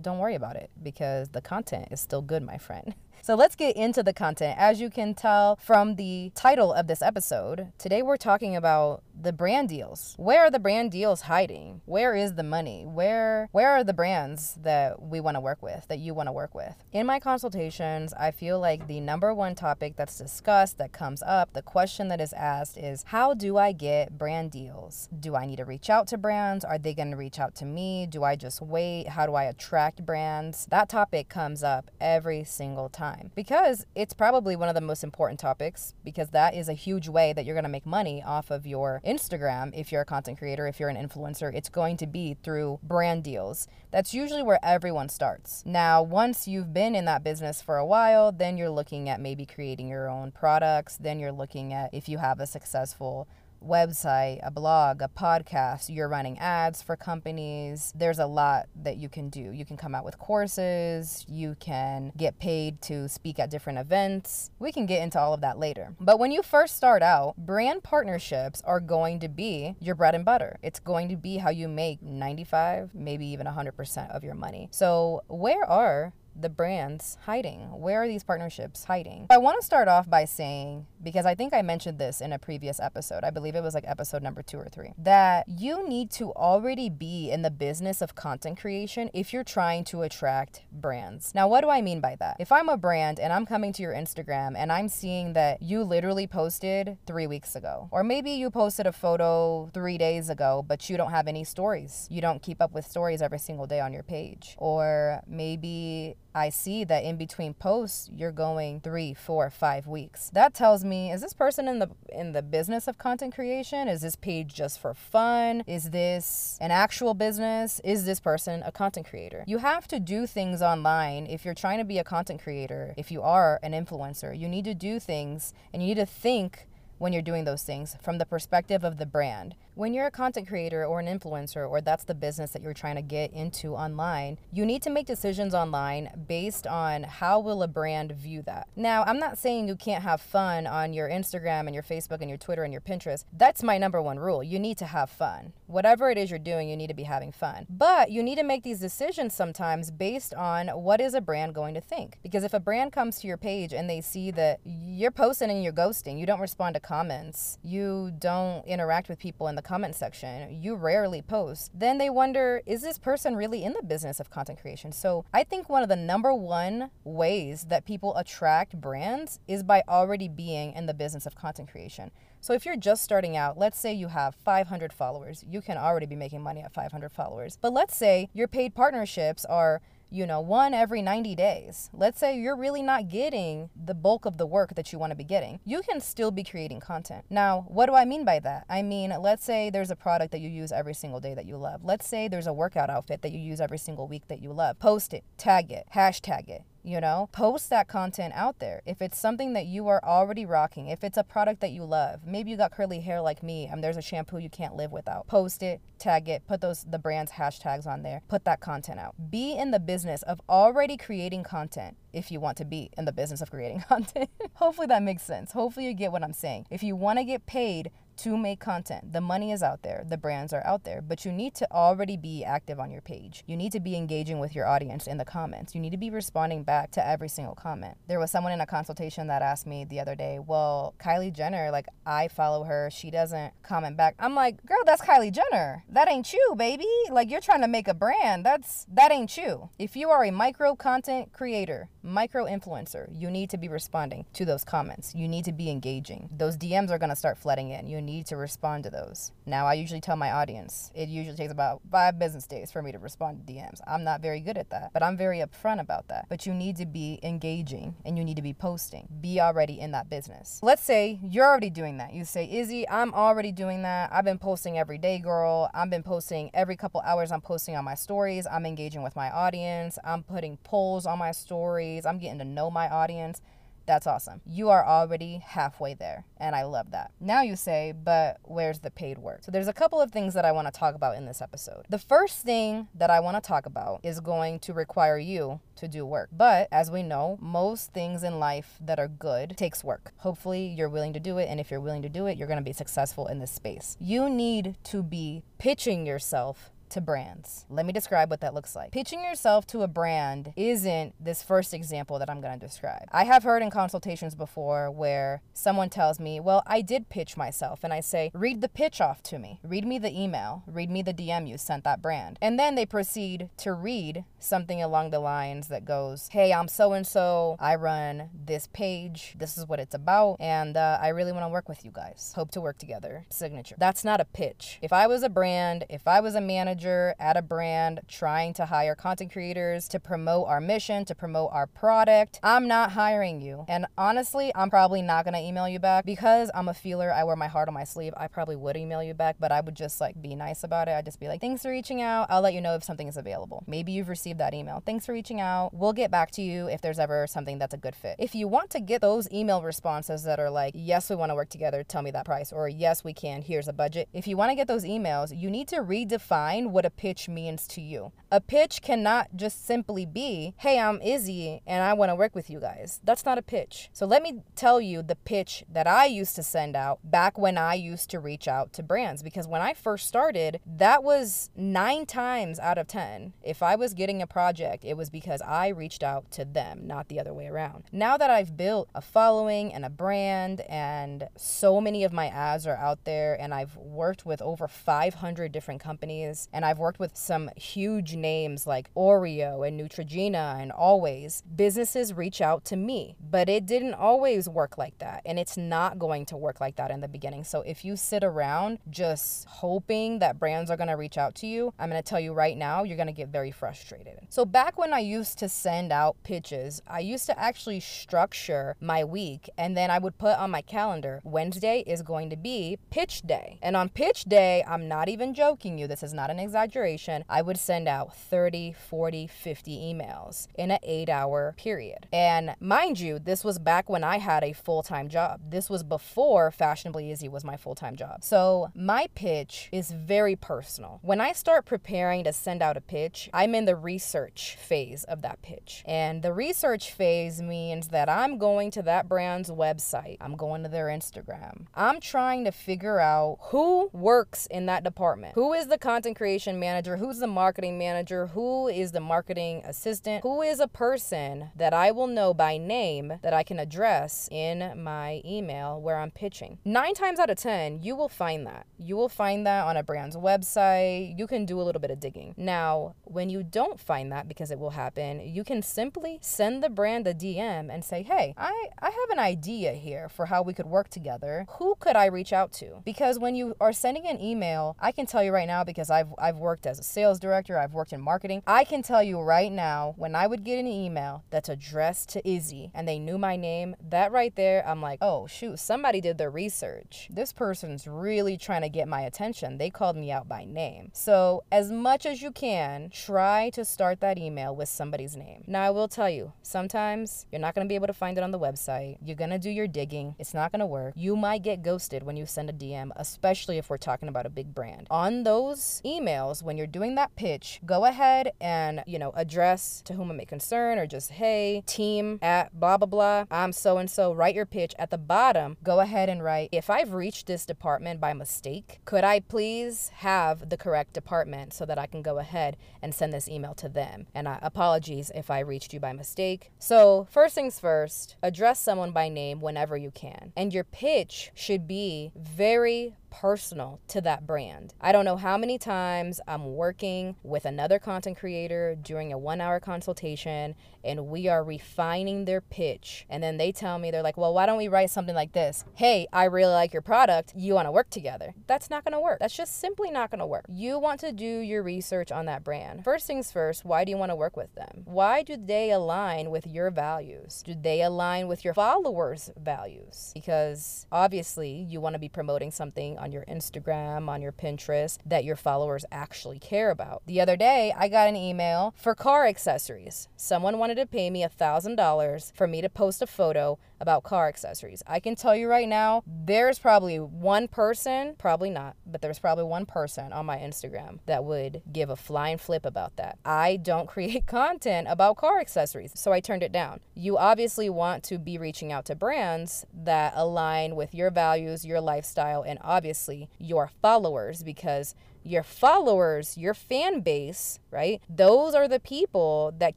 don't 0.00 0.18
worry 0.18 0.34
about 0.34 0.56
it 0.56 0.70
because 0.82 1.28
the 1.28 1.40
content 1.40 1.88
is 1.92 2.00
still 2.00 2.22
good, 2.22 2.42
my 2.42 2.58
friend. 2.58 2.96
So 3.24 3.36
let's 3.36 3.54
get 3.54 3.76
into 3.76 4.02
the 4.02 4.12
content. 4.12 4.58
As 4.58 4.80
you 4.80 4.90
can 4.90 5.14
tell 5.14 5.54
from 5.54 5.94
the 5.94 6.32
title 6.34 6.72
of 6.72 6.88
this 6.88 7.00
episode, 7.00 7.68
today 7.78 8.02
we're 8.02 8.16
talking 8.16 8.56
about 8.56 9.04
the 9.22 9.32
brand 9.32 9.68
deals. 9.68 10.14
Where 10.16 10.40
are 10.40 10.50
the 10.50 10.58
brand 10.58 10.90
deals 10.90 11.22
hiding? 11.22 11.80
Where 11.86 12.14
is 12.14 12.34
the 12.34 12.42
money? 12.42 12.84
Where 12.86 13.48
where 13.52 13.70
are 13.70 13.84
the 13.84 13.92
brands 13.92 14.58
that 14.62 15.00
we 15.00 15.20
want 15.20 15.36
to 15.36 15.40
work 15.40 15.62
with, 15.62 15.86
that 15.88 16.00
you 16.00 16.12
want 16.12 16.26
to 16.28 16.32
work 16.32 16.54
with? 16.54 16.74
In 16.92 17.06
my 17.06 17.20
consultations, 17.20 18.12
I 18.14 18.32
feel 18.32 18.58
like 18.58 18.86
the 18.86 19.00
number 19.00 19.32
one 19.32 19.54
topic 19.54 19.94
that's 19.96 20.18
discussed 20.18 20.78
that 20.78 20.92
comes 20.92 21.22
up, 21.22 21.52
the 21.52 21.62
question 21.62 22.08
that 22.08 22.20
is 22.20 22.32
asked 22.32 22.76
is 22.76 23.04
how 23.08 23.34
do 23.34 23.56
I 23.56 23.72
get 23.72 24.18
brand 24.18 24.50
deals? 24.50 25.08
Do 25.18 25.36
I 25.36 25.46
need 25.46 25.56
to 25.56 25.64
reach 25.64 25.88
out 25.88 26.08
to 26.08 26.18
brands? 26.18 26.64
Are 26.64 26.78
they 26.78 26.94
going 26.94 27.10
to 27.10 27.16
reach 27.16 27.38
out 27.38 27.54
to 27.56 27.64
me? 27.64 28.06
Do 28.06 28.24
I 28.24 28.34
just 28.34 28.60
wait? 28.60 29.08
How 29.08 29.26
do 29.26 29.34
I 29.34 29.44
attract 29.44 30.04
brands? 30.04 30.66
That 30.70 30.88
topic 30.88 31.28
comes 31.28 31.62
up 31.62 31.90
every 32.00 32.44
single 32.44 32.88
time 32.88 33.30
because 33.34 33.86
it's 33.94 34.14
probably 34.14 34.56
one 34.56 34.68
of 34.68 34.74
the 34.74 34.80
most 34.80 35.04
important 35.04 35.38
topics 35.38 35.94
because 36.04 36.30
that 36.30 36.54
is 36.54 36.68
a 36.68 36.74
huge 36.74 37.08
way 37.08 37.32
that 37.32 37.44
you're 37.44 37.54
going 37.54 37.62
to 37.64 37.68
make 37.68 37.86
money 37.86 38.22
off 38.22 38.50
of 38.50 38.66
your 38.66 39.00
Instagram, 39.12 39.72
if 39.74 39.92
you're 39.92 40.00
a 40.00 40.06
content 40.06 40.38
creator, 40.38 40.66
if 40.66 40.80
you're 40.80 40.88
an 40.88 40.96
influencer, 40.96 41.54
it's 41.54 41.68
going 41.68 41.98
to 41.98 42.06
be 42.06 42.34
through 42.42 42.78
brand 42.82 43.22
deals. 43.22 43.68
That's 43.90 44.14
usually 44.14 44.42
where 44.42 44.58
everyone 44.62 45.10
starts. 45.10 45.62
Now, 45.66 46.02
once 46.02 46.48
you've 46.48 46.72
been 46.72 46.94
in 46.94 47.04
that 47.04 47.22
business 47.22 47.60
for 47.60 47.76
a 47.76 47.84
while, 47.84 48.32
then 48.32 48.56
you're 48.56 48.70
looking 48.70 49.10
at 49.10 49.20
maybe 49.20 49.44
creating 49.44 49.88
your 49.88 50.08
own 50.08 50.30
products. 50.30 50.96
Then 50.96 51.18
you're 51.20 51.32
looking 51.32 51.74
at 51.74 51.92
if 51.92 52.08
you 52.08 52.18
have 52.18 52.40
a 52.40 52.46
successful 52.46 53.28
website, 53.66 54.40
a 54.42 54.50
blog, 54.50 55.02
a 55.02 55.08
podcast, 55.08 55.88
you're 55.88 56.08
running 56.08 56.38
ads 56.38 56.82
for 56.82 56.96
companies. 56.96 57.92
There's 57.94 58.18
a 58.18 58.26
lot 58.26 58.68
that 58.82 58.96
you 58.96 59.08
can 59.08 59.28
do. 59.28 59.52
You 59.52 59.64
can 59.64 59.76
come 59.76 59.94
out 59.94 60.04
with 60.04 60.18
courses, 60.18 61.24
you 61.28 61.56
can 61.60 62.12
get 62.16 62.38
paid 62.38 62.80
to 62.82 63.08
speak 63.08 63.38
at 63.38 63.50
different 63.50 63.78
events. 63.78 64.50
We 64.58 64.72
can 64.72 64.86
get 64.86 65.02
into 65.02 65.18
all 65.18 65.34
of 65.34 65.40
that 65.40 65.58
later. 65.58 65.94
But 66.00 66.18
when 66.18 66.32
you 66.32 66.42
first 66.42 66.76
start 66.76 67.02
out, 67.02 67.34
brand 67.36 67.82
partnerships 67.82 68.62
are 68.64 68.80
going 68.80 69.20
to 69.20 69.28
be 69.28 69.76
your 69.80 69.94
bread 69.94 70.14
and 70.14 70.24
butter. 70.24 70.58
It's 70.62 70.80
going 70.80 71.08
to 71.08 71.16
be 71.16 71.38
how 71.38 71.50
you 71.50 71.68
make 71.68 72.02
95, 72.02 72.94
maybe 72.94 73.26
even 73.26 73.46
100% 73.46 74.10
of 74.10 74.24
your 74.24 74.34
money. 74.34 74.68
So, 74.70 75.22
where 75.28 75.64
are 75.64 76.12
the 76.34 76.48
brands 76.48 77.18
hiding? 77.24 77.60
Where 77.80 78.02
are 78.02 78.08
these 78.08 78.24
partnerships 78.24 78.84
hiding? 78.84 79.26
I 79.30 79.38
want 79.38 79.60
to 79.60 79.64
start 79.64 79.88
off 79.88 80.08
by 80.08 80.24
saying, 80.24 80.86
because 81.02 81.26
I 81.26 81.34
think 81.34 81.52
I 81.52 81.62
mentioned 81.62 81.98
this 81.98 82.20
in 82.20 82.32
a 82.32 82.38
previous 82.38 82.80
episode, 82.80 83.24
I 83.24 83.30
believe 83.30 83.54
it 83.54 83.62
was 83.62 83.74
like 83.74 83.84
episode 83.86 84.22
number 84.22 84.42
two 84.42 84.58
or 84.58 84.68
three, 84.68 84.92
that 84.98 85.44
you 85.48 85.88
need 85.88 86.10
to 86.12 86.32
already 86.32 86.88
be 86.88 87.30
in 87.30 87.42
the 87.42 87.50
business 87.50 88.00
of 88.02 88.14
content 88.14 88.60
creation 88.60 89.10
if 89.12 89.32
you're 89.32 89.44
trying 89.44 89.84
to 89.84 90.02
attract 90.02 90.62
brands. 90.72 91.34
Now, 91.34 91.48
what 91.48 91.60
do 91.60 91.68
I 91.68 91.82
mean 91.82 92.00
by 92.00 92.16
that? 92.20 92.36
If 92.38 92.52
I'm 92.52 92.68
a 92.68 92.76
brand 92.76 93.20
and 93.20 93.32
I'm 93.32 93.46
coming 93.46 93.72
to 93.74 93.82
your 93.82 93.92
Instagram 93.92 94.54
and 94.56 94.72
I'm 94.72 94.88
seeing 94.88 95.34
that 95.34 95.62
you 95.62 95.82
literally 95.84 96.26
posted 96.26 96.98
three 97.06 97.26
weeks 97.26 97.56
ago, 97.56 97.88
or 97.90 98.02
maybe 98.02 98.30
you 98.30 98.50
posted 98.50 98.86
a 98.86 98.92
photo 98.92 99.70
three 99.74 99.98
days 99.98 100.30
ago, 100.30 100.64
but 100.66 100.88
you 100.88 100.96
don't 100.96 101.10
have 101.10 101.28
any 101.28 101.44
stories, 101.44 102.06
you 102.10 102.20
don't 102.20 102.42
keep 102.42 102.60
up 102.60 102.72
with 102.72 102.86
stories 102.86 103.22
every 103.22 103.38
single 103.38 103.66
day 103.66 103.80
on 103.80 103.92
your 103.92 104.02
page, 104.02 104.54
or 104.58 105.20
maybe 105.26 106.16
I 106.34 106.48
see 106.48 106.84
that 106.84 107.04
in 107.04 107.16
between 107.16 107.54
posts 107.54 108.10
you're 108.14 108.32
going 108.32 108.80
three, 108.80 109.14
four, 109.14 109.50
five 109.50 109.86
weeks. 109.86 110.30
That 110.30 110.54
tells 110.54 110.84
me 110.84 111.10
is 111.12 111.20
this 111.20 111.32
person 111.32 111.68
in 111.68 111.78
the 111.78 111.90
in 112.08 112.32
the 112.32 112.42
business 112.42 112.88
of 112.88 112.98
content 112.98 113.34
creation? 113.34 113.88
Is 113.88 114.00
this 114.00 114.16
page 114.16 114.54
just 114.54 114.80
for 114.80 114.94
fun? 114.94 115.62
Is 115.66 115.90
this 115.90 116.58
an 116.60 116.70
actual 116.70 117.14
business? 117.14 117.80
Is 117.84 118.04
this 118.04 118.20
person 118.20 118.62
a 118.64 118.72
content 118.72 119.06
creator? 119.06 119.44
You 119.46 119.58
have 119.58 119.86
to 119.88 120.00
do 120.00 120.26
things 120.26 120.62
online 120.62 121.26
if 121.26 121.44
you're 121.44 121.54
trying 121.54 121.78
to 121.78 121.84
be 121.84 121.98
a 121.98 122.04
content 122.04 122.42
creator. 122.42 122.94
If 122.96 123.10
you 123.10 123.22
are 123.22 123.60
an 123.62 123.72
influencer, 123.72 124.38
you 124.38 124.48
need 124.48 124.64
to 124.64 124.74
do 124.74 124.98
things 124.98 125.52
and 125.72 125.82
you 125.82 125.88
need 125.88 126.00
to 126.00 126.06
think 126.06 126.66
when 126.98 127.12
you're 127.12 127.20
doing 127.20 127.44
those 127.44 127.64
things 127.64 127.96
from 128.00 128.18
the 128.18 128.24
perspective 128.24 128.84
of 128.84 128.96
the 128.98 129.06
brand. 129.06 129.56
When 129.74 129.94
you're 129.94 130.04
a 130.04 130.10
content 130.10 130.48
creator 130.48 130.84
or 130.84 131.00
an 131.00 131.06
influencer, 131.06 131.66
or 131.66 131.80
that's 131.80 132.04
the 132.04 132.14
business 132.14 132.50
that 132.50 132.60
you're 132.60 132.74
trying 132.74 132.96
to 132.96 133.02
get 133.02 133.32
into 133.32 133.74
online, 133.74 134.38
you 134.52 134.66
need 134.66 134.82
to 134.82 134.90
make 134.90 135.06
decisions 135.06 135.54
online 135.54 136.10
based 136.28 136.66
on 136.66 137.04
how 137.04 137.40
will 137.40 137.62
a 137.62 137.68
brand 137.68 138.12
view 138.12 138.42
that. 138.42 138.68
Now, 138.76 139.02
I'm 139.04 139.18
not 139.18 139.38
saying 139.38 139.68
you 139.68 139.76
can't 139.76 140.02
have 140.02 140.20
fun 140.20 140.66
on 140.66 140.92
your 140.92 141.08
Instagram 141.08 141.60
and 141.60 141.72
your 141.72 141.82
Facebook 141.82 142.20
and 142.20 142.28
your 142.28 142.36
Twitter 142.36 142.64
and 142.64 142.72
your 142.72 142.82
Pinterest. 142.82 143.24
That's 143.32 143.62
my 143.62 143.78
number 143.78 144.02
one 144.02 144.18
rule. 144.18 144.42
You 144.42 144.58
need 144.58 144.76
to 144.76 144.84
have 144.84 145.08
fun. 145.08 145.54
Whatever 145.68 146.10
it 146.10 146.18
is 146.18 146.28
you're 146.28 146.38
doing, 146.38 146.68
you 146.68 146.76
need 146.76 146.88
to 146.88 146.94
be 146.94 147.04
having 147.04 147.32
fun. 147.32 147.66
But 147.70 148.10
you 148.10 148.22
need 148.22 148.36
to 148.36 148.44
make 148.44 148.64
these 148.64 148.78
decisions 148.78 149.32
sometimes 149.32 149.90
based 149.90 150.34
on 150.34 150.68
what 150.68 151.00
is 151.00 151.14
a 151.14 151.22
brand 151.22 151.54
going 151.54 151.72
to 151.72 151.80
think. 151.80 152.18
Because 152.22 152.44
if 152.44 152.52
a 152.52 152.60
brand 152.60 152.92
comes 152.92 153.20
to 153.20 153.26
your 153.26 153.38
page 153.38 153.72
and 153.72 153.88
they 153.88 154.02
see 154.02 154.30
that 154.32 154.60
you're 154.66 155.10
posting 155.10 155.48
and 155.48 155.64
you're 155.64 155.72
ghosting, 155.72 156.20
you 156.20 156.26
don't 156.26 156.40
respond 156.40 156.74
to 156.74 156.80
comments, 156.80 157.56
you 157.62 158.12
don't 158.18 158.66
interact 158.66 159.08
with 159.08 159.18
people 159.18 159.48
in 159.48 159.54
the 159.54 159.61
comment 159.62 159.94
section, 159.94 160.60
you 160.62 160.74
rarely 160.74 161.22
post, 161.22 161.70
then 161.74 161.98
they 161.98 162.10
wonder 162.10 162.62
is 162.66 162.82
this 162.82 162.98
person 162.98 163.36
really 163.36 163.64
in 163.64 163.72
the 163.72 163.82
business 163.82 164.20
of 164.20 164.30
content 164.30 164.60
creation? 164.60 164.92
So 164.92 165.24
I 165.32 165.44
think 165.44 165.68
one 165.68 165.82
of 165.82 165.88
the 165.88 165.96
number 165.96 166.34
one 166.34 166.90
ways 167.04 167.66
that 167.68 167.84
people 167.84 168.16
attract 168.16 168.80
brands 168.80 169.40
is 169.48 169.62
by 169.62 169.82
already 169.88 170.28
being 170.28 170.72
in 170.72 170.86
the 170.86 170.94
business 170.94 171.26
of 171.26 171.34
content 171.34 171.70
creation. 171.70 172.10
So 172.40 172.54
if 172.54 172.66
you're 172.66 172.76
just 172.76 173.04
starting 173.04 173.36
out, 173.36 173.56
let's 173.56 173.78
say 173.78 173.92
you 173.92 174.08
have 174.08 174.34
500 174.34 174.92
followers, 174.92 175.44
you 175.48 175.62
can 175.62 175.76
already 175.76 176.06
be 176.06 176.16
making 176.16 176.42
money 176.42 176.60
at 176.60 176.74
500 176.74 177.12
followers. 177.12 177.56
But 177.60 177.72
let's 177.72 177.96
say 177.96 178.28
your 178.32 178.48
paid 178.48 178.74
partnerships 178.74 179.44
are 179.44 179.80
you 180.12 180.26
know, 180.26 180.40
one 180.40 180.74
every 180.74 181.00
90 181.00 181.34
days. 181.34 181.88
Let's 181.92 182.20
say 182.20 182.38
you're 182.38 182.56
really 182.56 182.82
not 182.82 183.08
getting 183.08 183.70
the 183.74 183.94
bulk 183.94 184.26
of 184.26 184.36
the 184.36 184.46
work 184.46 184.74
that 184.74 184.92
you 184.92 184.98
want 184.98 185.10
to 185.10 185.16
be 185.16 185.24
getting. 185.24 185.58
You 185.64 185.82
can 185.82 186.00
still 186.00 186.30
be 186.30 186.44
creating 186.44 186.80
content. 186.80 187.24
Now, 187.30 187.64
what 187.68 187.86
do 187.86 187.94
I 187.94 188.04
mean 188.04 188.24
by 188.24 188.38
that? 188.40 188.64
I 188.68 188.82
mean, 188.82 189.14
let's 189.20 189.44
say 189.44 189.70
there's 189.70 189.90
a 189.90 189.96
product 189.96 190.32
that 190.32 190.40
you 190.40 190.50
use 190.50 190.70
every 190.70 190.94
single 190.94 191.20
day 191.20 191.34
that 191.34 191.46
you 191.46 191.56
love. 191.56 191.82
Let's 191.82 192.06
say 192.06 192.28
there's 192.28 192.46
a 192.46 192.52
workout 192.52 192.90
outfit 192.90 193.22
that 193.22 193.32
you 193.32 193.40
use 193.40 193.60
every 193.60 193.78
single 193.78 194.06
week 194.06 194.28
that 194.28 194.42
you 194.42 194.52
love. 194.52 194.78
Post 194.78 195.14
it, 195.14 195.24
tag 195.38 195.70
it, 195.70 195.86
hashtag 195.94 196.48
it 196.48 196.62
you 196.82 197.00
know 197.00 197.28
post 197.32 197.70
that 197.70 197.88
content 197.88 198.32
out 198.34 198.58
there. 198.58 198.82
If 198.86 199.00
it's 199.02 199.18
something 199.18 199.52
that 199.52 199.66
you 199.66 199.88
are 199.88 200.02
already 200.04 200.46
rocking 200.46 200.88
if 200.88 201.04
it's 201.04 201.16
a 201.16 201.24
product 201.24 201.60
that 201.60 201.70
you 201.70 201.84
love 201.84 202.26
maybe 202.26 202.50
you 202.50 202.56
got 202.56 202.72
curly 202.72 203.00
hair 203.00 203.20
like 203.20 203.42
me 203.42 203.66
and 203.66 203.82
there's 203.82 203.96
a 203.96 204.02
shampoo 204.02 204.38
you 204.38 204.50
can't 204.50 204.76
live 204.76 204.92
without. 204.92 205.26
Post 205.26 205.62
it 205.62 205.80
tag 205.98 206.28
it 206.28 206.46
put 206.46 206.60
those 206.60 206.84
the 206.90 206.98
brand's 206.98 207.32
hashtags 207.32 207.86
on 207.86 208.02
there 208.02 208.22
put 208.28 208.44
that 208.44 208.60
content 208.60 208.98
out. 208.98 209.14
Be 209.30 209.56
in 209.56 209.70
the 209.70 209.80
business 209.80 210.22
of 210.22 210.40
already 210.48 210.96
creating 210.96 211.44
content 211.44 211.96
if 212.12 212.30
you 212.30 212.40
want 212.40 212.56
to 212.58 212.64
be 212.64 212.90
in 212.98 213.04
the 213.04 213.12
business 213.12 213.40
of 213.40 213.50
creating 213.50 213.80
content. 213.88 214.28
Hopefully 214.54 214.86
that 214.88 215.02
makes 215.02 215.22
sense. 215.22 215.52
Hopefully 215.52 215.86
you 215.86 215.94
get 215.94 216.12
what 216.12 216.22
i'm 216.22 216.32
saying. 216.32 216.66
If 216.70 216.82
you 216.82 216.96
want 216.96 217.18
to 217.18 217.24
get 217.24 217.46
paid 217.46 217.90
to 218.18 218.36
make 218.36 218.60
content. 218.60 219.12
The 219.12 219.20
money 219.20 219.52
is 219.52 219.62
out 219.62 219.82
there, 219.82 220.04
the 220.08 220.16
brands 220.16 220.52
are 220.52 220.64
out 220.66 220.84
there, 220.84 221.02
but 221.02 221.24
you 221.24 221.32
need 221.32 221.54
to 221.56 221.70
already 221.72 222.16
be 222.16 222.44
active 222.44 222.78
on 222.78 222.90
your 222.90 223.00
page. 223.00 223.42
You 223.46 223.56
need 223.56 223.72
to 223.72 223.80
be 223.80 223.96
engaging 223.96 224.38
with 224.38 224.54
your 224.54 224.66
audience 224.66 225.06
in 225.06 225.18
the 225.18 225.24
comments. 225.24 225.74
You 225.74 225.80
need 225.80 225.90
to 225.90 225.96
be 225.96 226.10
responding 226.10 226.62
back 226.62 226.90
to 226.92 227.06
every 227.06 227.28
single 227.28 227.54
comment. 227.54 227.96
There 228.08 228.18
was 228.18 228.30
someone 228.30 228.52
in 228.52 228.60
a 228.60 228.66
consultation 228.66 229.26
that 229.28 229.42
asked 229.42 229.66
me 229.66 229.84
the 229.84 230.00
other 230.00 230.14
day, 230.14 230.38
Well, 230.38 230.94
Kylie 230.98 231.32
Jenner, 231.32 231.70
like 231.70 231.86
I 232.06 232.28
follow 232.28 232.64
her, 232.64 232.90
she 232.90 233.10
doesn't 233.10 233.54
comment 233.62 233.96
back. 233.96 234.14
I'm 234.18 234.34
like, 234.34 234.64
Girl, 234.66 234.82
that's 234.84 235.02
Kylie 235.02 235.32
Jenner. 235.32 235.84
That 235.88 236.08
ain't 236.08 236.32
you, 236.32 236.54
baby. 236.56 236.86
Like 237.10 237.30
you're 237.30 237.40
trying 237.40 237.62
to 237.62 237.68
make 237.68 237.88
a 237.88 237.94
brand. 237.94 238.44
That's 238.44 238.86
that 238.92 239.12
ain't 239.12 239.36
you. 239.36 239.70
If 239.78 239.96
you 239.96 240.10
are 240.10 240.24
a 240.24 240.30
micro 240.30 240.74
content 240.74 241.32
creator, 241.32 241.88
micro 242.02 242.44
influencer, 242.44 243.08
you 243.12 243.30
need 243.30 243.50
to 243.50 243.56
be 243.56 243.68
responding 243.68 244.26
to 244.34 244.44
those 244.44 244.64
comments. 244.64 245.14
You 245.14 245.28
need 245.28 245.44
to 245.44 245.52
be 245.52 245.70
engaging. 245.70 246.28
Those 246.36 246.56
DMs 246.56 246.90
are 246.90 246.98
gonna 246.98 247.16
start 247.16 247.38
flooding 247.38 247.70
in. 247.70 247.86
You 247.86 248.00
need 248.00 248.26
to 248.26 248.36
respond 248.36 248.84
to 248.84 248.90
those. 248.90 249.32
Now, 249.46 249.66
I 249.66 249.74
usually 249.74 250.00
tell 250.00 250.16
my 250.16 250.32
audience 250.32 250.90
it 250.94 251.08
usually 251.08 251.36
takes 251.36 251.52
about 251.52 251.80
five 251.90 252.18
business 252.18 252.46
days 252.46 252.72
for 252.72 252.82
me 252.82 252.92
to 252.92 252.98
respond 252.98 253.46
to 253.46 253.52
DMs. 253.52 253.80
I'm 253.86 254.04
not 254.04 254.20
very 254.20 254.40
good 254.40 254.58
at 254.58 254.70
that, 254.70 254.90
but 254.92 255.02
I'm 255.02 255.16
very 255.16 255.38
upfront 255.38 255.80
about 255.80 256.08
that. 256.08 256.26
But 256.28 256.46
you 256.46 256.54
need 256.54 256.76
to 256.76 256.86
be 256.86 257.20
engaging 257.22 257.94
and 258.04 258.18
you 258.18 258.24
need 258.24 258.36
to 258.36 258.42
be 258.42 258.54
posting. 258.54 259.08
Be 259.20 259.40
already 259.40 259.78
in 259.80 259.92
that 259.92 260.10
business. 260.10 260.60
Let's 260.62 260.82
say 260.82 261.20
you're 261.22 261.46
already 261.46 261.70
doing 261.70 261.98
that. 261.98 262.12
You 262.12 262.24
say, 262.24 262.50
Izzy, 262.50 262.88
I'm 262.88 263.14
already 263.14 263.52
doing 263.52 263.82
that. 263.82 264.12
I've 264.12 264.24
been 264.24 264.38
posting 264.38 264.78
every 264.78 264.98
day, 264.98 265.18
girl. 265.18 265.70
I've 265.74 265.90
been 265.90 266.02
posting 266.02 266.50
every 266.54 266.76
couple 266.76 267.00
hours. 267.02 267.30
I'm 267.30 267.40
posting 267.40 267.76
on 267.76 267.84
my 267.84 267.94
stories. 267.94 268.46
I'm 268.50 268.66
engaging 268.66 269.02
with 269.02 269.14
my 269.16 269.30
audience. 269.30 269.98
I'm 270.04 270.22
putting 270.22 270.56
polls 270.58 271.06
on 271.06 271.18
my 271.18 271.32
stories. 271.32 271.91
I'm 272.06 272.18
getting 272.18 272.38
to 272.38 272.44
know 272.44 272.70
my 272.70 272.88
audience. 272.88 273.40
That's 273.86 274.06
awesome. 274.06 274.40
You 274.46 274.68
are 274.68 274.86
already 274.86 275.42
halfway 275.44 275.94
there, 275.94 276.24
and 276.38 276.54
I 276.54 276.64
love 276.64 276.92
that. 276.92 277.10
Now 277.20 277.42
you 277.42 277.56
say, 277.56 277.92
but 277.92 278.38
where's 278.42 278.78
the 278.78 278.90
paid 278.90 279.18
work? 279.18 279.42
So 279.42 279.50
there's 279.50 279.68
a 279.68 279.72
couple 279.72 280.00
of 280.00 280.12
things 280.12 280.34
that 280.34 280.44
I 280.44 280.52
want 280.52 280.72
to 280.72 280.72
talk 280.72 280.94
about 280.94 281.16
in 281.16 281.26
this 281.26 281.42
episode. 281.42 281.86
The 281.88 281.98
first 281.98 282.44
thing 282.44 282.88
that 282.94 283.10
I 283.10 283.20
want 283.20 283.42
to 283.42 283.46
talk 283.46 283.66
about 283.66 284.00
is 284.04 284.20
going 284.20 284.60
to 284.60 284.72
require 284.72 285.18
you 285.18 285.60
to 285.76 285.88
do 285.88 286.06
work. 286.06 286.28
But 286.32 286.68
as 286.70 286.90
we 286.90 287.02
know, 287.02 287.38
most 287.40 287.92
things 287.92 288.22
in 288.22 288.38
life 288.38 288.78
that 288.80 289.00
are 289.00 289.08
good 289.08 289.56
takes 289.56 289.82
work. 289.82 290.12
Hopefully, 290.18 290.66
you're 290.66 290.88
willing 290.88 291.12
to 291.14 291.20
do 291.20 291.38
it, 291.38 291.48
and 291.48 291.58
if 291.58 291.70
you're 291.70 291.80
willing 291.80 292.02
to 292.02 292.08
do 292.08 292.26
it, 292.26 292.38
you're 292.38 292.48
going 292.48 292.58
to 292.58 292.64
be 292.64 292.72
successful 292.72 293.26
in 293.26 293.40
this 293.40 293.50
space. 293.50 293.96
You 294.00 294.30
need 294.30 294.76
to 294.84 295.02
be 295.02 295.42
pitching 295.58 296.06
yourself 296.06 296.70
to 296.92 297.00
brands. 297.00 297.64
Let 297.70 297.86
me 297.86 297.92
describe 297.92 298.30
what 298.30 298.40
that 298.40 298.54
looks 298.54 298.76
like. 298.76 298.92
Pitching 298.92 299.24
yourself 299.24 299.66
to 299.68 299.80
a 299.80 299.88
brand 299.88 300.52
isn't 300.56 301.14
this 301.18 301.42
first 301.42 301.72
example 301.72 302.18
that 302.18 302.28
I'm 302.28 302.40
going 302.40 302.58
to 302.58 302.66
describe. 302.66 303.04
I 303.10 303.24
have 303.24 303.42
heard 303.42 303.62
in 303.62 303.70
consultations 303.70 304.34
before 304.34 304.90
where 304.90 305.42
someone 305.54 305.88
tells 305.88 306.20
me, 306.20 306.38
Well, 306.38 306.62
I 306.66 306.82
did 306.82 307.08
pitch 307.08 307.36
myself. 307.36 307.80
And 307.82 307.92
I 307.92 308.00
say, 308.00 308.30
Read 308.34 308.60
the 308.60 308.68
pitch 308.68 309.00
off 309.00 309.22
to 309.24 309.38
me. 309.38 309.58
Read 309.62 309.86
me 309.86 309.98
the 309.98 310.12
email. 310.12 310.62
Read 310.66 310.90
me 310.90 311.02
the 311.02 311.14
DM 311.14 311.48
you 311.48 311.56
sent 311.58 311.84
that 311.84 312.02
brand. 312.02 312.38
And 312.42 312.58
then 312.58 312.74
they 312.74 312.86
proceed 312.86 313.48
to 313.58 313.72
read 313.72 314.24
something 314.38 314.82
along 314.82 315.10
the 315.10 315.20
lines 315.20 315.68
that 315.68 315.84
goes, 315.86 316.28
Hey, 316.32 316.52
I'm 316.52 316.68
so 316.68 316.92
and 316.92 317.06
so. 317.06 317.56
I 317.58 317.74
run 317.76 318.28
this 318.44 318.68
page. 318.72 319.34
This 319.38 319.56
is 319.56 319.66
what 319.66 319.80
it's 319.80 319.94
about. 319.94 320.36
And 320.40 320.76
uh, 320.76 320.98
I 321.00 321.08
really 321.08 321.32
want 321.32 321.44
to 321.44 321.48
work 321.48 321.68
with 321.68 321.84
you 321.84 321.90
guys. 321.90 322.32
Hope 322.36 322.50
to 322.50 322.60
work 322.60 322.76
together. 322.76 323.24
Signature. 323.30 323.76
That's 323.78 324.04
not 324.04 324.20
a 324.20 324.26
pitch. 324.26 324.78
If 324.82 324.92
I 324.92 325.06
was 325.06 325.22
a 325.22 325.30
brand, 325.30 325.86
if 325.88 326.06
I 326.06 326.20
was 326.20 326.34
a 326.34 326.40
manager, 326.40 326.81
manager 326.82 327.14
at 327.18 327.36
a 327.36 327.42
brand 327.42 328.00
trying 328.08 328.52
to 328.54 328.66
hire 328.66 328.94
content 328.94 329.32
creators 329.32 329.88
to 329.88 330.00
promote 330.00 330.48
our 330.48 330.60
mission, 330.60 331.04
to 331.04 331.14
promote 331.14 331.50
our 331.52 331.66
product, 331.66 332.40
I'm 332.42 332.66
not 332.66 332.92
hiring 332.92 333.40
you. 333.40 333.64
And 333.68 333.86
honestly, 333.96 334.52
I'm 334.54 334.70
probably 334.70 335.02
not 335.02 335.24
to 335.24 335.38
email 335.38 335.68
you 335.68 335.78
back 335.78 336.04
because 336.04 336.50
I'm 336.54 336.68
a 336.68 336.74
feeler. 336.74 337.12
I 337.12 337.24
wear 337.24 337.36
my 337.36 337.46
heart 337.46 337.68
on 337.68 337.74
my 337.74 337.84
sleeve. 337.84 338.12
I 338.16 338.26
probably 338.26 338.56
would 338.56 338.76
email 338.76 339.02
you 339.02 339.14
back, 339.14 339.36
but 339.38 339.52
I 339.52 339.60
would 339.60 339.76
just 339.76 340.00
like 340.00 340.20
be 340.20 340.34
nice 340.34 340.64
about 340.64 340.88
it. 340.88 340.92
I'd 340.92 341.04
just 341.04 341.20
be 341.20 341.28
like, 341.28 341.40
thanks 341.40 341.62
for 341.62 341.70
reaching 341.70 342.02
out. 342.02 342.26
I'll 342.28 342.40
let 342.40 342.54
you 342.54 342.60
know 342.60 342.74
if 342.74 342.82
something 342.82 343.06
is 343.06 343.16
available. 343.16 343.62
Maybe 343.66 343.92
you've 343.92 344.08
received 344.08 344.40
that 344.40 344.52
email. 344.52 344.82
Thanks 344.84 345.06
for 345.06 345.12
reaching 345.12 345.40
out. 345.40 345.70
We'll 345.72 345.92
get 345.92 346.10
back 346.10 346.32
to 346.32 346.42
you 346.42 346.66
if 346.68 346.80
there's 346.80 346.98
ever 346.98 347.26
something 347.26 347.58
that's 347.58 347.74
a 347.74 347.78
good 347.78 347.94
fit. 347.94 348.16
If 348.18 348.34
you 348.34 348.48
want 348.48 348.70
to 348.70 348.80
get 348.80 349.00
those 349.00 349.30
email 349.32 349.62
responses 349.62 350.24
that 350.24 350.40
are 350.40 350.50
like, 350.50 350.72
yes, 350.74 351.08
we 351.08 351.16
want 351.16 351.30
to 351.30 351.36
work 351.36 351.48
together, 351.48 351.84
tell 351.84 352.02
me 352.02 352.10
that 352.10 352.24
price, 352.24 352.52
or 352.52 352.68
yes, 352.68 353.04
we 353.04 353.14
can, 353.14 353.42
here's 353.42 353.68
a 353.68 353.72
budget. 353.72 354.08
If 354.12 354.26
you 354.26 354.36
want 354.36 354.50
to 354.50 354.56
get 354.56 354.66
those 354.66 354.84
emails, 354.84 355.36
you 355.36 355.50
need 355.50 355.68
to 355.68 355.76
redefine 355.76 356.71
what 356.72 356.84
a 356.84 356.90
pitch 356.90 357.28
means 357.28 357.66
to 357.68 357.80
you. 357.80 358.12
A 358.30 358.40
pitch 358.40 358.82
cannot 358.82 359.36
just 359.36 359.66
simply 359.66 360.06
be, 360.06 360.54
hey, 360.58 360.78
I'm 360.78 361.00
Izzy 361.02 361.62
and 361.66 361.84
I 361.84 361.92
want 361.92 362.10
to 362.10 362.16
work 362.16 362.34
with 362.34 362.48
you 362.48 362.60
guys. 362.60 363.00
That's 363.04 363.24
not 363.24 363.38
a 363.38 363.42
pitch. 363.42 363.90
So 363.92 364.06
let 364.06 364.22
me 364.22 364.42
tell 364.56 364.80
you 364.80 365.02
the 365.02 365.16
pitch 365.16 365.64
that 365.70 365.86
I 365.86 366.06
used 366.06 366.34
to 366.36 366.42
send 366.42 366.74
out 366.74 366.98
back 367.04 367.38
when 367.38 367.58
I 367.58 367.74
used 367.74 368.10
to 368.10 368.20
reach 368.20 368.48
out 368.48 368.72
to 368.74 368.82
brands 368.82 369.22
because 369.22 369.46
when 369.46 369.60
I 369.60 369.74
first 369.74 370.06
started, 370.06 370.60
that 370.66 371.02
was 371.02 371.50
nine 371.54 372.06
times 372.06 372.58
out 372.58 372.78
of 372.78 372.86
10. 372.86 373.34
If 373.42 373.62
I 373.62 373.76
was 373.76 373.94
getting 373.94 374.22
a 374.22 374.26
project, 374.26 374.84
it 374.84 374.96
was 374.96 375.10
because 375.10 375.42
I 375.42 375.68
reached 375.68 376.02
out 376.02 376.30
to 376.32 376.44
them, 376.44 376.86
not 376.86 377.08
the 377.08 377.20
other 377.20 377.34
way 377.34 377.48
around. 377.48 377.84
Now 377.92 378.16
that 378.16 378.30
I've 378.30 378.56
built 378.56 378.88
a 378.94 379.00
following 379.00 379.72
and 379.72 379.84
a 379.84 379.90
brand, 379.90 380.62
and 380.62 381.28
so 381.36 381.80
many 381.80 382.04
of 382.04 382.12
my 382.12 382.28
ads 382.28 382.66
are 382.66 382.76
out 382.76 383.04
there, 383.04 383.36
and 383.40 383.52
I've 383.52 383.76
worked 383.76 384.24
with 384.24 384.40
over 384.40 384.68
500 384.68 385.52
different 385.52 385.80
companies, 385.80 386.48
and 386.52 386.64
I've 386.64 386.78
worked 386.78 386.98
with 386.98 387.16
some 387.16 387.50
huge 387.56 388.14
names 388.14 388.66
like 388.66 388.92
Oreo 388.94 389.66
and 389.66 389.80
Neutrogena 389.80 390.60
and 390.60 390.72
Always, 390.72 391.42
businesses 391.54 392.12
reach 392.14 392.40
out 392.40 392.64
to 392.66 392.76
me. 392.76 393.16
But 393.20 393.48
it 393.48 393.66
didn't 393.66 393.94
always 393.94 394.48
work 394.48 394.76
like 394.78 394.98
that, 394.98 395.22
and 395.24 395.38
it's 395.38 395.56
not 395.56 395.98
going 395.98 396.26
to 396.26 396.36
work 396.36 396.60
like 396.60 396.76
that 396.76 396.90
in 396.90 397.00
the 397.00 397.08
beginning. 397.08 397.44
So 397.44 397.62
if 397.62 397.84
you 397.84 397.96
sit 397.96 398.22
around 398.24 398.78
just 398.90 399.46
hoping 399.46 400.18
that 400.18 400.38
brands 400.38 400.70
are 400.70 400.76
going 400.76 400.88
to 400.88 400.94
reach 400.94 401.18
out 401.18 401.34
to 401.36 401.46
you, 401.46 401.72
I'm 401.78 401.90
going 401.90 402.02
to 402.02 402.08
tell 402.08 402.20
you 402.20 402.32
right 402.32 402.56
now, 402.56 402.82
you're 402.82 402.96
going 402.96 403.06
to 403.06 403.12
get 403.12 403.28
very 403.28 403.50
frustrated. 403.50 404.20
So 404.28 404.44
back 404.44 404.78
when 404.78 404.92
I 404.92 405.00
used 405.00 405.38
to 405.38 405.48
send 405.48 405.92
out 405.92 406.16
pitches, 406.22 406.82
I 406.86 407.00
used 407.00 407.26
to 407.26 407.38
actually 407.38 407.80
structure 407.80 408.76
my 408.80 409.04
week 409.04 409.48
and 409.56 409.76
then 409.76 409.90
I 409.90 409.98
would 409.98 410.18
put 410.18 410.38
on 410.38 410.50
my 410.50 410.62
calendar 410.62 411.20
Wednesday 411.24 411.84
is 411.86 412.02
going 412.02 412.30
to 412.30 412.36
be 412.36 412.78
pitch 412.90 413.22
day. 413.22 413.58
And 413.62 413.76
on 413.76 413.88
pitch 413.88 414.24
day, 414.24 414.64
I'm 414.66 414.88
not 414.88 415.08
even 415.08 415.34
joking 415.34 415.78
you, 415.78 415.86
this 415.86 416.02
is 416.02 416.12
not 416.12 416.30
an 416.30 416.38
exaggeration. 416.42 417.24
I 417.28 417.42
would 417.42 417.58
send 417.58 417.88
out 417.88 418.14
30, 418.14 418.72
40, 418.72 419.26
50 419.26 419.78
emails 419.78 420.48
in 420.56 420.70
an 420.70 420.78
8-hour 420.86 421.54
period. 421.56 422.06
And 422.12 422.54
mind 422.60 423.00
you, 423.00 423.18
this 423.18 423.44
was 423.44 423.58
back 423.58 423.88
when 423.88 424.04
I 424.04 424.18
had 424.18 424.44
a 424.44 424.52
full-time 424.52 425.08
job. 425.08 425.40
This 425.48 425.70
was 425.70 425.82
before 425.82 426.50
Fashionably 426.50 427.10
Izzy 427.10 427.28
was 427.28 427.44
my 427.44 427.56
full-time 427.56 427.96
job. 427.96 428.24
So 428.24 428.70
my 428.74 429.08
pitch 429.14 429.68
is 429.72 429.92
very 429.92 430.36
personal. 430.36 431.00
When 431.02 431.20
I 431.20 431.32
start 431.32 431.64
preparing 431.64 432.24
to 432.24 432.32
send 432.32 432.62
out 432.62 432.76
a 432.76 432.80
pitch, 432.80 433.30
I'm 433.32 433.54
in 433.54 433.64
the 433.64 433.76
research 433.76 434.56
phase 434.60 435.04
of 435.04 435.22
that 435.22 435.42
pitch. 435.42 435.82
And 435.86 436.22
the 436.22 436.32
research 436.32 436.92
phase 436.92 437.40
means 437.40 437.88
that 437.88 438.08
I'm 438.08 438.38
going 438.38 438.70
to 438.72 438.82
that 438.82 439.08
brand's 439.08 439.50
website, 439.50 440.16
I'm 440.20 440.36
going 440.36 440.62
to 440.62 440.68
their 440.68 440.86
Instagram. 440.86 441.66
I'm 441.74 442.00
trying 442.00 442.44
to 442.44 442.52
figure 442.52 442.98
out 442.98 443.38
who 443.50 443.90
works 443.92 444.46
in 444.46 444.66
that 444.66 444.84
department. 444.84 445.34
Who 445.34 445.52
is 445.52 445.68
the 445.68 445.78
content 445.78 446.16
manager? 446.38 446.96
Who's 446.96 447.18
the 447.18 447.26
marketing 447.26 447.78
manager? 447.78 448.28
Who 448.28 448.68
is 448.68 448.92
the 448.92 449.00
marketing 449.00 449.62
assistant? 449.66 450.22
Who 450.22 450.42
is 450.42 450.60
a 450.60 450.68
person 450.68 451.50
that 451.56 451.74
I 451.74 451.90
will 451.90 452.06
know 452.06 452.32
by 452.32 452.56
name 452.56 453.14
that 453.22 453.32
I 453.32 453.42
can 453.42 453.58
address 453.58 454.28
in 454.30 454.82
my 454.82 455.20
email 455.24 455.80
where 455.80 455.98
I'm 455.98 456.10
pitching? 456.10 456.58
Nine 456.64 456.94
times 456.94 457.18
out 457.18 457.30
of 457.30 457.36
10, 457.36 457.82
you 457.82 457.94
will 457.94 458.08
find 458.08 458.46
that. 458.46 458.66
You 458.78 458.96
will 458.96 459.08
find 459.08 459.46
that 459.46 459.64
on 459.66 459.76
a 459.76 459.82
brand's 459.82 460.16
website. 460.16 461.18
You 461.18 461.26
can 461.26 461.44
do 461.44 461.60
a 461.60 461.62
little 461.62 461.80
bit 461.80 461.90
of 461.90 462.00
digging. 462.00 462.34
Now, 462.36 462.94
when 463.04 463.28
you 463.28 463.42
don't 463.42 463.78
find 463.78 464.10
that, 464.12 464.28
because 464.28 464.50
it 464.50 464.58
will 464.58 464.70
happen, 464.70 465.20
you 465.20 465.44
can 465.44 465.62
simply 465.62 466.18
send 466.22 466.62
the 466.62 466.70
brand 466.70 467.06
a 467.06 467.14
DM 467.14 467.72
and 467.72 467.84
say, 467.84 468.02
hey, 468.02 468.34
I, 468.36 468.68
I 468.80 468.86
have 468.86 469.10
an 469.10 469.18
idea 469.18 469.72
here 469.72 470.08
for 470.08 470.26
how 470.26 470.42
we 470.42 470.54
could 470.54 470.66
work 470.66 470.88
together. 470.88 471.46
Who 471.58 471.74
could 471.78 471.96
I 471.96 472.06
reach 472.06 472.32
out 472.32 472.52
to? 472.54 472.82
Because 472.84 473.18
when 473.18 473.34
you 473.34 473.54
are 473.60 473.72
sending 473.72 474.06
an 474.06 474.20
email, 474.20 474.76
I 474.80 474.92
can 474.92 475.06
tell 475.06 475.22
you 475.22 475.32
right 475.32 475.46
now, 475.46 475.64
because 475.64 475.90
I've, 475.90 476.08
I've 476.22 476.36
worked 476.36 476.66
as 476.66 476.78
a 476.78 476.84
sales 476.84 477.18
director, 477.18 477.58
I've 477.58 477.74
worked 477.74 477.92
in 477.92 478.00
marketing, 478.00 478.42
I 478.46 478.64
can 478.64 478.82
tell 478.82 479.02
you 479.02 479.20
right 479.20 479.50
now, 479.50 479.94
when 479.96 480.14
I 480.14 480.26
would 480.28 480.44
get 480.44 480.58
an 480.58 480.68
email 480.68 481.24
that's 481.30 481.48
addressed 481.48 482.10
to 482.10 482.28
Izzy 482.28 482.70
and 482.72 482.86
they 482.86 482.98
knew 482.98 483.18
my 483.18 483.36
name, 483.36 483.74
that 483.90 484.12
right 484.12 484.34
there, 484.36 484.66
I'm 484.66 484.80
like, 484.80 484.98
oh, 485.02 485.26
shoot, 485.26 485.58
somebody 485.58 486.00
did 486.00 486.18
their 486.18 486.30
research. 486.30 487.08
This 487.10 487.32
person's 487.32 487.88
really 487.88 488.36
trying 488.36 488.62
to 488.62 488.68
get 488.68 488.86
my 488.86 489.00
attention. 489.00 489.58
They 489.58 489.68
called 489.68 489.96
me 489.96 490.12
out 490.12 490.28
by 490.28 490.44
name. 490.44 490.90
So, 490.94 491.42
as 491.50 491.72
much 491.72 492.06
as 492.06 492.22
you 492.22 492.30
can, 492.30 492.90
try 492.90 493.50
to 493.50 493.64
start 493.64 494.00
that 494.00 494.18
email 494.18 494.54
with 494.54 494.68
somebody's 494.68 495.16
name. 495.16 495.42
Now, 495.48 495.64
I 495.64 495.70
will 495.70 495.88
tell 495.88 496.08
you, 496.08 496.32
sometimes 496.42 497.26
you're 497.32 497.40
not 497.40 497.54
going 497.54 497.66
to 497.66 497.68
be 497.68 497.74
able 497.74 497.88
to 497.88 497.92
find 497.92 498.16
it 498.16 498.24
on 498.24 498.30
the 498.30 498.38
website. 498.38 498.98
You're 499.04 499.16
going 499.16 499.30
to 499.30 499.38
do 499.38 499.50
your 499.50 499.66
digging. 499.66 500.14
It's 500.20 500.34
not 500.34 500.52
going 500.52 500.60
to 500.60 500.66
work. 500.66 500.94
You 500.96 501.16
might 501.16 501.42
get 501.42 501.62
ghosted 501.62 502.04
when 502.04 502.16
you 502.16 502.26
send 502.26 502.48
a 502.48 502.52
DM, 502.52 502.90
especially 502.96 503.58
if 503.58 503.68
we're 503.68 503.76
talking 503.76 504.08
about 504.08 504.26
a 504.26 504.30
big 504.30 504.54
brand. 504.54 504.86
On 504.90 505.24
those 505.24 505.80
emails, 505.84 506.11
when 506.42 506.56
you're 506.56 506.66
doing 506.66 506.94
that 506.96 507.14
pitch, 507.16 507.60
go 507.64 507.84
ahead 507.84 508.32
and, 508.40 508.82
you 508.86 508.98
know, 508.98 509.12
address 509.14 509.82
to 509.86 509.94
whom 509.94 510.10
it 510.10 510.14
may 510.14 510.24
concern 510.24 510.78
or 510.78 510.86
just, 510.86 511.12
hey, 511.12 511.62
team 511.66 512.18
at 512.22 512.58
blah, 512.58 512.76
blah, 512.76 512.86
blah. 512.86 513.24
I'm 513.30 513.52
so 513.52 513.78
and 513.78 513.90
so. 513.90 514.12
Write 514.12 514.34
your 514.34 514.46
pitch 514.46 514.74
at 514.78 514.90
the 514.90 514.98
bottom. 514.98 515.56
Go 515.62 515.80
ahead 515.80 516.08
and 516.08 516.22
write, 516.22 516.50
if 516.52 516.68
I've 516.68 516.92
reached 516.92 517.26
this 517.26 517.46
department 517.46 518.00
by 518.00 518.12
mistake, 518.12 518.80
could 518.84 519.04
I 519.04 519.20
please 519.20 519.90
have 519.96 520.48
the 520.48 520.56
correct 520.56 520.92
department 520.92 521.52
so 521.52 521.64
that 521.66 521.78
I 521.78 521.86
can 521.86 522.02
go 522.02 522.18
ahead 522.18 522.56
and 522.82 522.94
send 522.94 523.12
this 523.12 523.28
email 523.28 523.54
to 523.54 523.68
them? 523.68 524.06
And 524.14 524.28
I, 524.28 524.38
apologies 524.42 525.10
if 525.14 525.30
I 525.30 525.40
reached 525.40 525.72
you 525.72 525.80
by 525.80 525.92
mistake. 525.92 526.50
So, 526.58 527.06
first 527.10 527.34
things 527.34 527.58
first, 527.58 528.16
address 528.22 528.60
someone 528.60 528.92
by 528.92 529.08
name 529.08 529.40
whenever 529.40 529.76
you 529.76 529.90
can. 529.90 530.32
And 530.36 530.52
your 530.52 530.64
pitch 530.64 531.30
should 531.34 531.66
be 531.66 532.12
very 532.16 532.94
personal 533.12 533.78
to 533.88 534.00
that 534.00 534.26
brand. 534.26 534.74
I 534.80 534.90
don't 534.90 535.04
know 535.04 535.16
how 535.16 535.36
many 535.36 535.58
times 535.58 536.20
I'm 536.26 536.54
working 536.54 537.14
with 537.22 537.44
another 537.44 537.78
content 537.78 538.18
creator 538.18 538.74
during 538.74 539.12
a 539.12 539.18
one 539.18 539.40
hour 539.40 539.60
consultation 539.60 540.56
and 540.84 541.06
we 541.06 541.28
are 541.28 541.44
refining 541.44 542.24
their 542.24 542.40
pitch. 542.40 543.06
And 543.08 543.22
then 543.22 543.36
they 543.36 543.52
tell 543.52 543.78
me, 543.78 543.90
they're 543.90 544.02
like, 544.02 544.16
well, 544.16 544.34
why 544.34 544.46
don't 544.46 544.58
we 544.58 544.68
write 544.68 544.90
something 544.90 545.14
like 545.14 545.32
this? 545.32 545.64
Hey, 545.74 546.06
I 546.12 546.24
really 546.24 546.52
like 546.52 546.72
your 546.72 546.82
product. 546.82 547.32
You 547.36 547.54
want 547.54 547.66
to 547.66 547.72
work 547.72 547.90
together. 547.90 548.34
That's 548.46 548.70
not 548.70 548.84
going 548.84 548.92
to 548.92 549.00
work. 549.00 549.18
That's 549.20 549.36
just 549.36 549.58
simply 549.58 549.90
not 549.90 550.10
going 550.10 550.20
to 550.20 550.26
work. 550.26 550.44
You 550.48 550.78
want 550.78 551.00
to 551.00 551.12
do 551.12 551.24
your 551.24 551.62
research 551.62 552.12
on 552.12 552.26
that 552.26 552.44
brand. 552.44 552.84
First 552.84 553.06
things 553.06 553.32
first, 553.32 553.64
why 553.64 553.84
do 553.84 553.90
you 553.90 553.96
want 553.96 554.10
to 554.10 554.16
work 554.16 554.36
with 554.36 554.54
them? 554.54 554.82
Why 554.84 555.22
do 555.22 555.36
they 555.36 555.70
align 555.70 556.30
with 556.30 556.46
your 556.46 556.70
values? 556.70 557.42
Do 557.44 557.54
they 557.54 557.82
align 557.82 558.28
with 558.28 558.44
your 558.44 558.54
followers' 558.54 559.30
values? 559.38 560.12
Because 560.14 560.86
obviously, 560.90 561.50
you 561.50 561.80
want 561.80 561.94
to 561.94 561.98
be 561.98 562.08
promoting 562.08 562.50
something 562.50 562.98
on 562.98 563.12
your 563.12 563.24
Instagram, 563.26 564.08
on 564.08 564.22
your 564.22 564.32
Pinterest 564.32 564.98
that 565.04 565.24
your 565.24 565.36
followers 565.36 565.84
actually 565.90 566.38
care 566.38 566.70
about. 566.70 567.02
The 567.06 567.20
other 567.20 567.36
day, 567.36 567.72
I 567.76 567.88
got 567.88 568.08
an 568.08 568.16
email 568.16 568.74
for 568.76 568.94
car 568.94 569.26
accessories. 569.26 570.08
Someone 570.16 570.58
wanted 570.58 570.71
to 570.74 570.86
pay 570.86 571.10
me 571.10 571.24
$1,000 571.24 572.34
for 572.34 572.46
me 572.46 572.60
to 572.60 572.68
post 572.68 573.02
a 573.02 573.06
photo 573.06 573.58
about 573.80 574.04
car 574.04 574.28
accessories. 574.28 574.82
I 574.86 575.00
can 575.00 575.16
tell 575.16 575.34
you 575.34 575.48
right 575.48 575.68
now, 575.68 576.04
there's 576.06 576.58
probably 576.58 576.98
one 576.98 577.48
person, 577.48 578.14
probably 578.16 578.48
not, 578.48 578.76
but 578.86 579.02
there's 579.02 579.18
probably 579.18 579.44
one 579.44 579.66
person 579.66 580.12
on 580.12 580.24
my 580.24 580.38
Instagram 580.38 581.00
that 581.06 581.24
would 581.24 581.62
give 581.72 581.90
a 581.90 581.96
flying 581.96 582.38
flip 582.38 582.64
about 582.64 582.96
that. 582.96 583.18
I 583.24 583.56
don't 583.56 583.88
create 583.92 584.26
content 584.26 584.86
about 584.88 585.16
car 585.16 585.40
accessories, 585.40 585.92
so 585.94 586.12
I 586.12 586.20
turned 586.20 586.42
it 586.42 586.52
down. 586.52 586.80
You 586.94 587.18
obviously 587.18 587.68
want 587.68 588.04
to 588.04 588.18
be 588.18 588.38
reaching 588.38 588.72
out 588.72 588.84
to 588.86 588.94
brands 588.94 589.66
that 589.74 590.12
align 590.14 590.76
with 590.76 590.94
your 590.94 591.10
values, 591.10 591.66
your 591.66 591.80
lifestyle, 591.80 592.42
and 592.42 592.58
obviously 592.62 593.28
your 593.38 593.70
followers 593.80 594.42
because 594.42 594.94
your 595.24 595.42
followers, 595.42 596.36
your 596.36 596.54
fan 596.54 597.00
base, 597.00 597.58
right? 597.70 598.00
Those 598.08 598.54
are 598.54 598.68
the 598.68 598.80
people 598.80 599.52
that 599.58 599.76